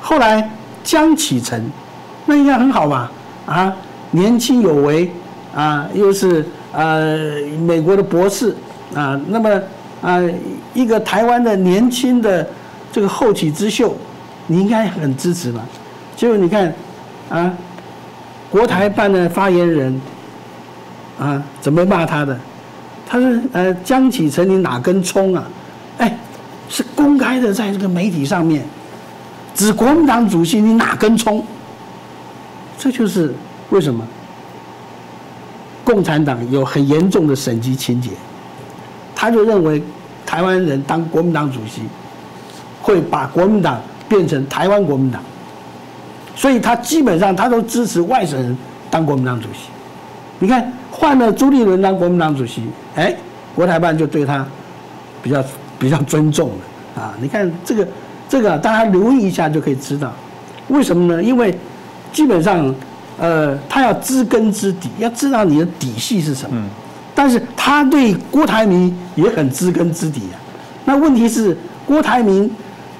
[0.00, 0.50] 后来
[0.82, 1.70] 江启臣，
[2.26, 3.10] 那应该很好吧？
[3.46, 3.72] 啊，
[4.10, 5.10] 年轻有为
[5.54, 7.16] 啊，又是呃
[7.66, 8.54] 美国的博士
[8.94, 9.50] 啊，那么
[10.02, 10.20] 啊
[10.74, 12.46] 一个台湾的年轻的。
[12.94, 13.92] 这个后起之秀，
[14.46, 15.60] 你应该很支持吧？
[16.14, 16.72] 结果你看，
[17.28, 17.52] 啊，
[18.48, 20.00] 国台办的发言人，
[21.18, 22.38] 啊，怎么骂他的？
[23.08, 25.44] 他说：“呃，江启臣，你哪根葱啊？
[25.98, 26.16] 哎，
[26.68, 28.64] 是公开的，在这个媒体上面，
[29.54, 31.44] 指国民党主席，你哪根葱？
[32.78, 33.34] 这就是
[33.70, 34.06] 为什么
[35.84, 38.10] 共产党有很严重的省级情节，
[39.14, 39.82] 他就认为
[40.24, 41.82] 台湾人当国民党主席。”
[42.86, 43.80] 会把国民党
[44.10, 45.22] 变成台湾国民党，
[46.36, 48.54] 所以他基本上他都支持外省人
[48.90, 49.70] 当国民党主席。
[50.38, 52.62] 你看换了朱立伦当国民党主席，
[52.94, 53.14] 哎，
[53.54, 54.46] 国台办就对他
[55.22, 55.44] 比较
[55.78, 57.14] 比较尊重了啊。
[57.20, 57.88] 你看这个
[58.28, 60.12] 这个，大家留意一下就可以知道，
[60.68, 61.22] 为什么呢？
[61.22, 61.58] 因为
[62.12, 62.72] 基本上
[63.18, 66.56] 呃，他要知根知底，要知道你的底细是什么。
[67.14, 70.36] 但是他对郭台铭也很知根知底啊。
[70.84, 72.50] 那问题是郭台铭。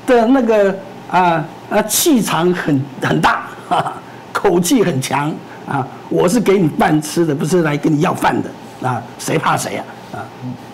[0.07, 0.77] 的那个
[1.11, 3.47] 啊啊气场很很大，
[4.35, 5.33] 口气很强
[5.67, 5.87] 啊！
[6.09, 9.03] 我是给你饭吃的，不是来跟你要饭的啊！
[9.19, 9.85] 谁怕谁啊？
[10.13, 10.17] 啊！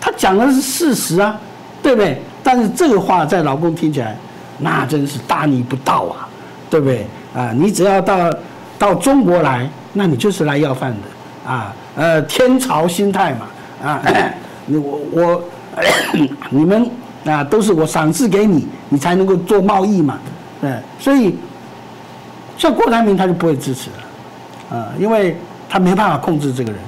[0.00, 1.38] 他讲的是事实啊，
[1.82, 2.20] 对不对？
[2.42, 4.16] 但是这个话在老公听起来，
[4.58, 6.28] 那真是大逆不道啊，
[6.68, 7.06] 对不对？
[7.34, 7.52] 啊！
[7.54, 8.30] 你只要到
[8.78, 11.74] 到中国来，那你就是来要饭的啊！
[11.96, 13.46] 呃，天朝心态嘛
[13.84, 14.02] 啊！
[14.66, 15.44] 我我
[16.50, 16.90] 你们。
[17.22, 20.18] 啊，都是我赏赐给你，你才能够做贸易嘛，
[20.62, 21.36] 嗯，所以
[22.56, 23.96] 像郭台铭他就不会支持了，
[24.70, 25.36] 啊，因为
[25.68, 26.80] 他没办法控制这个人，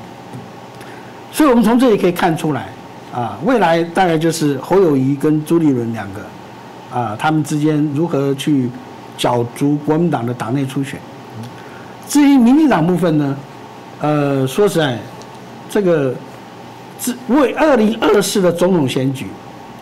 [1.31, 2.69] 所以我们从这里可以看出来，
[3.13, 6.21] 啊，未来大概就是侯友谊跟朱立伦两个，
[6.97, 8.71] 啊，他们之间如何去
[9.19, 10.99] 角逐国民党的党内初选。
[12.09, 13.37] 至于民进党部分呢，
[14.01, 14.99] 呃，说实在，
[15.69, 16.15] 这个
[17.29, 19.27] 为二零二四的总统选举。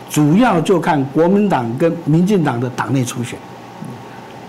[0.08, 3.38] 主要就看国民党跟民进党的党内初选，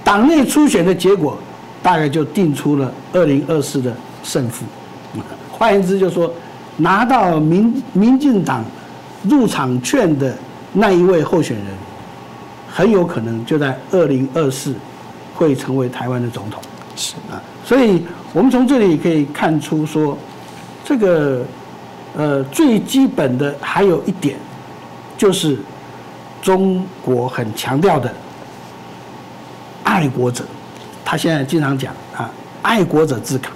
[0.04, 1.38] 党内初选的结果，
[1.82, 3.94] 大概就定出了二零二四的
[4.24, 4.66] 胜负。
[5.52, 6.32] 换言之，就是说
[6.78, 8.64] 拿到民民进党
[9.24, 10.36] 入场券的
[10.74, 11.66] 那一位候选人，
[12.72, 14.74] 很有可能就在二零二四
[15.36, 16.62] 会成为台湾的总统。
[16.96, 18.04] 是啊，所以
[18.34, 20.18] 我们从这里可以看出说，
[20.84, 21.46] 这个
[22.18, 24.38] 呃最基本的还有一点，
[25.18, 25.58] 就是
[26.42, 28.12] 中国很强调的
[29.84, 30.44] 爱国者，
[31.12, 32.32] 他现在经常讲啊，
[32.62, 33.52] 爱国者治港，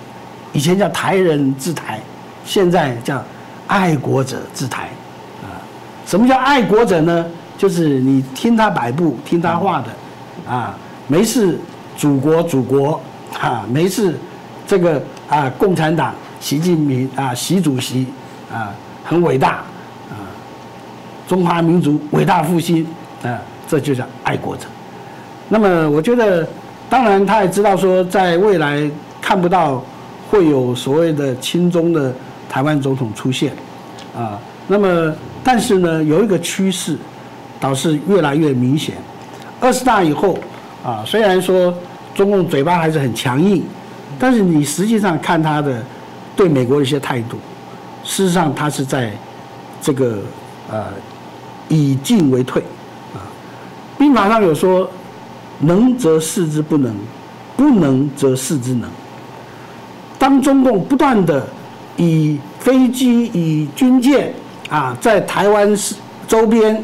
[0.51, 2.01] 以前叫台人治台，
[2.43, 3.23] 现在叫
[3.65, 4.89] 爱国者治台
[5.41, 5.55] 啊。
[6.05, 7.25] 什么叫爱国者呢？
[7.57, 10.75] 就是你听他摆布，听他话的啊，
[11.07, 11.57] 没事，
[11.95, 12.99] 祖国祖国。
[13.39, 14.17] 啊，没事，
[14.67, 18.05] 这个啊，共产党习近平啊，习主席
[18.51, 18.75] 啊，
[19.05, 19.59] 很伟大
[20.09, 20.27] 啊，
[21.25, 22.85] 中华民族伟大复兴
[23.23, 24.65] 啊，这就叫爱国者。
[25.47, 26.45] 那么，我觉得，
[26.95, 28.89] 当然他也知道说，在未来
[29.21, 29.83] 看不到
[30.31, 32.13] 会有所谓的亲中的
[32.47, 33.51] 台湾总统出现
[34.15, 34.39] 啊。
[34.65, 35.13] 那么，
[35.43, 36.97] 但是呢，有一个趋势，
[37.59, 38.95] 倒是越来越明显。
[39.59, 40.39] 二十大以后
[40.85, 41.73] 啊，虽然说。
[42.13, 43.61] 中共嘴巴还是很强硬，
[44.17, 45.83] 但是你实际上看他的
[46.33, 47.35] 对美国的一些态度，
[48.05, 49.11] 事实上他是在
[49.81, 50.19] 这个
[50.71, 50.85] 呃
[51.67, 52.63] 以进为退
[53.13, 53.19] 啊。
[53.97, 54.89] 兵法上有说，
[55.59, 56.95] 能则事之不能，
[57.55, 58.89] 不能则事之能。
[60.17, 61.45] 当中共不断的
[61.97, 64.33] 以飞机、以军舰
[64.69, 65.95] 啊，在台湾市
[66.27, 66.83] 周边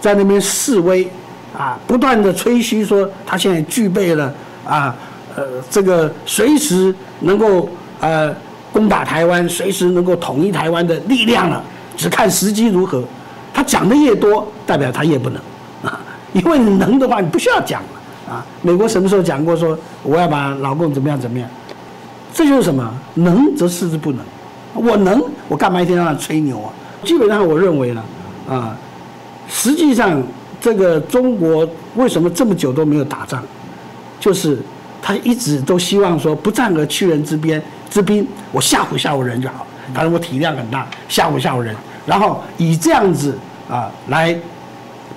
[0.00, 1.08] 在那边示威
[1.56, 4.32] 啊，不断的吹嘘说他现在具备了。
[4.62, 4.94] 啊，
[5.34, 7.68] 呃，这个随时能够
[7.98, 8.32] 呃
[8.72, 11.64] 攻打台湾，随时能够统一台湾的力量了，
[11.96, 13.02] 只看时机如何。
[13.52, 15.40] 他讲的越多，代表他越不能
[15.82, 15.98] 啊，
[16.34, 17.82] 因为能的话，你不需要讲
[18.30, 18.46] 啊。
[18.62, 21.48] 美国什么时候讲过说我要把老共怎么样怎么样？
[22.32, 22.88] 这就是什么？
[23.14, 24.24] 能则事之不能。
[24.72, 26.72] 我能，我干嘛一天到晚吹牛啊？
[27.04, 28.02] 基本上我认为呢，
[28.48, 28.76] 啊，
[29.48, 30.22] 实际上
[30.60, 33.42] 这个中国为什么这么久都没有打仗？
[34.20, 34.58] 就是
[35.02, 39.66] 他一直都希望说不战而屈人之边之兵，我吓唬吓唬人就好。
[39.92, 41.74] 当然我体量很大，吓唬吓唬人，
[42.06, 43.36] 然后以这样子
[43.68, 44.38] 啊来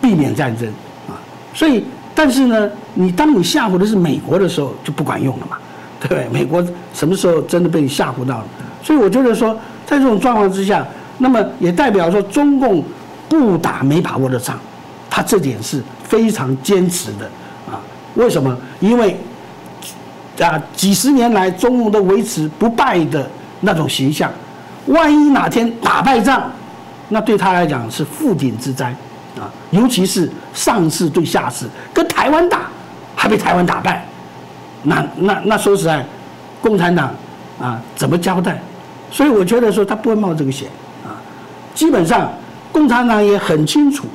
[0.01, 0.67] 避免战争
[1.07, 1.13] 啊。
[1.53, 1.85] 所以，
[2.15, 5.57] 但是呢，你当你吓唬的是美国的时候就不管用了嘛，
[5.99, 6.27] 对不对？
[6.29, 6.63] 美国
[6.93, 8.45] 什么时候真的被你吓唬到了？
[8.83, 10.85] 所以我觉得说，在这种状况之下，
[11.17, 12.83] 那么也代表说中共
[13.27, 14.59] 不打没把握的仗，
[15.09, 17.25] 他这点是非常坚持的
[17.67, 17.79] 啊。
[18.15, 18.55] 为什么？
[18.79, 19.17] 因为
[20.39, 23.27] 啊，几十年来中共都维持不败的
[23.61, 24.31] 那种形象，
[24.87, 26.51] 万一哪天打败仗，
[27.09, 28.93] 那对他来讲是覆顶之灾
[29.39, 29.49] 啊！
[29.71, 32.67] 尤其是上次对下次跟台湾打，
[33.15, 34.05] 还被台湾打败，
[34.83, 36.05] 那那那说实在，
[36.61, 37.13] 共产党
[37.59, 38.61] 啊怎么交代？
[39.11, 40.67] 所以我觉得说他不会冒这个险
[41.03, 41.17] 啊。
[41.73, 42.31] 基本上，
[42.71, 44.05] 共产党也很清楚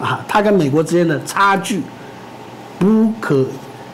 [0.00, 1.82] 啊，他跟美国之间的差距。
[2.78, 3.42] 不可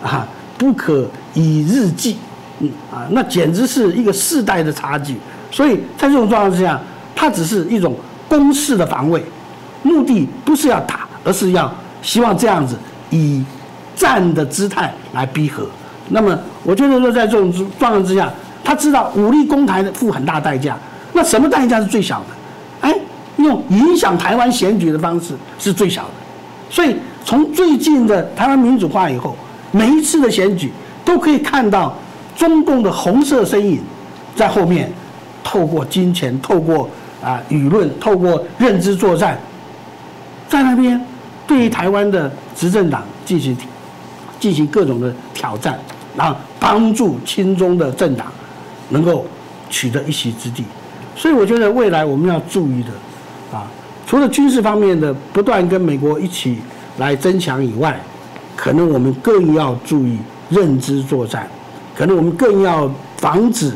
[0.02, 0.26] 啊，
[0.58, 2.18] 不可以日计，
[2.58, 5.16] 嗯啊，那简直是一个世代的差距。
[5.52, 6.80] 所以在这种状况之下，
[7.14, 7.94] 他只是一种
[8.28, 9.24] 攻势的防卫，
[9.82, 11.72] 目的不是要打，而是要
[12.02, 12.76] 希望这样子
[13.10, 13.44] 以
[13.94, 15.66] 战的姿态来逼和。
[16.08, 18.30] 那么，我觉得说在这种状况之下，
[18.64, 20.76] 他知道武力攻台的付很大代价。
[21.12, 22.88] 那什么代价是最小的？
[22.88, 22.94] 哎，
[23.36, 26.10] 用影响台湾选举的方式是最小的。
[26.70, 26.96] 所以。
[27.24, 29.36] 从最近的台湾民主化以后，
[29.70, 30.72] 每一次的选举
[31.04, 31.96] 都可以看到
[32.36, 33.80] 中共的红色身影
[34.34, 34.92] 在后面，
[35.44, 36.90] 透过金钱、透过
[37.22, 39.38] 啊舆论、透过认知作战，
[40.52, 41.00] 在那边
[41.46, 43.56] 对于台湾的执政党进行
[44.38, 45.78] 进行各种的挑战，
[46.14, 48.26] 然后帮助亲中的政党
[48.90, 49.24] 能够
[49.70, 50.62] 取得一席之地。
[51.16, 53.66] 所以我觉得未来我们要注意的啊，
[54.06, 56.58] 除了军事方面的不断跟美国一起。
[56.98, 57.98] 来增强以外，
[58.54, 60.18] 可能我们更要注意
[60.50, 61.48] 认知作战，
[61.96, 63.72] 可能我们更要防止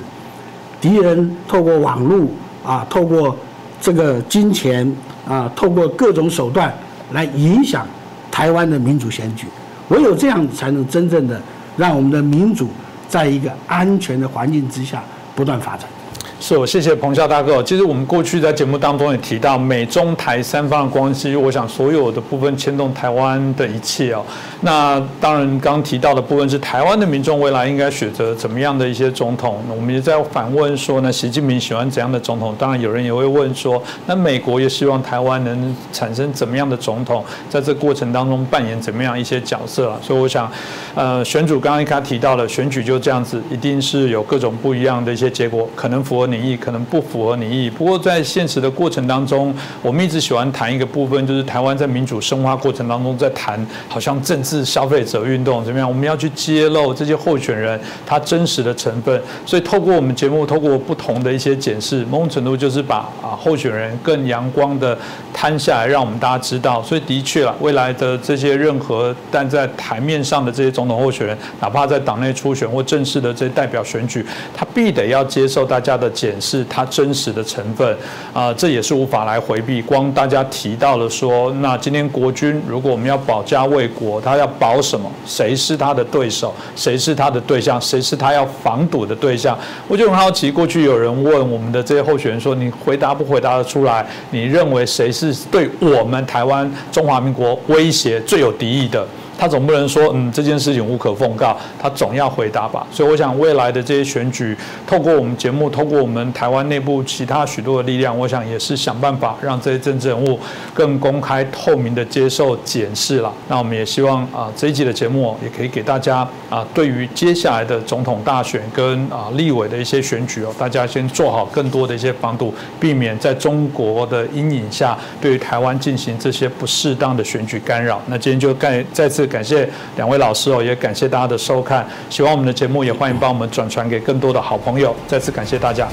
[0.82, 2.28] 敌人透过网络
[2.62, 3.34] 啊，透过
[3.80, 4.94] 这个金钱
[5.28, 6.72] 啊，透过各种手段
[7.12, 7.86] 来影响
[8.30, 9.46] 台湾的民主选举。
[9.88, 11.40] 唯有这样，才能真正的
[11.76, 12.68] 让我们的民主
[13.08, 15.02] 在一个安全的环境之下
[15.34, 15.88] 不断发展。
[16.38, 17.62] 是，我谢谢彭笑大哥。
[17.62, 24.22] 其实我们过去在节目当中也提到，美中台三方的关系，我想所有的部分牵动台湾的一切哦。
[24.60, 29.62] 那当然，刚提到的部分是台湾的民众未来应该选择怎么样的一些总统。
[29.74, 32.54] 我们也在反问说呢，习近平喜欢怎样的总统？
[32.58, 39.98] 当然，有人也会问说，那美国也希望台湾能产生怎么样的总统，在这过程当中扮演怎么样一些角色啊？
[40.02, 40.50] 所以我想，
[40.94, 46.25] 呃，选主刚刚一开提到了选举就这样子，一定是有各种不一样的一些结果，可能符合。
[46.26, 59.22] 你意可能不符合你意，不过在现实的过程当中，我们一直喜欢谈一个部分，就是台湾在民主深化过程当中，在谈好像政治消费者运动怎么样，我们要去揭露这些候选人他真实的成分。
[59.44, 64.98] 所以透过我们节目，透过不同的一些检视，某种程度就是把啊候选人更阳光的
[65.32, 66.82] 摊下来，让我们大家知道。
[66.82, 74.24] 所以的确啊，未来的这些任何但在台面上的这些总统候选人，哪怕在党内初选或正式的这些代表选举，
[74.54, 76.10] 他必得要接受大家的。
[76.16, 77.94] 检视它真实的成分
[78.32, 79.82] 啊，这也是无法来回避。
[79.82, 85.12] 光大家提到了说，那今天国军如果我们要保家卫国，他要保什么？
[85.26, 86.54] 谁是他的对手？
[86.74, 87.78] 谁是他的对象？
[87.78, 89.56] 谁是他要防堵的对象？
[89.86, 94.06] 我就很好奇，过去有人问我们的这些候选人说，你回答不回答得出来？
[94.30, 99.06] 你认为谁是对我们台湾中华民国威胁最有敌意的？
[99.38, 102.86] 他总不能说，嗯，这件事情无可奉告，他总要回答吧。
[102.90, 104.56] 所以我想，未来的这些选举，
[104.86, 110.38] 透过我们节目，透过我们台湾内部其他许多的力量，我想也是想办法让这些政治人物
[110.72, 113.32] 更公开透明的接受检视了。
[113.48, 128.00] 那我们也希望啊，这一集的节目也可以给大家啊，对于接下来的总统大选跟啊立委的一些选举哦，大家先做好更多的一些防堵，避免在中国的阴影下，对于台湾进行这些不适当的选举干扰。
[128.06, 131.86] 那今天就再再感谢两位老师哦，也感谢大家的收看。
[132.10, 134.94] 希望我们的节目，也欢迎帮我们转传给更多的好朋友。
[135.06, 135.88] 再次感谢大家。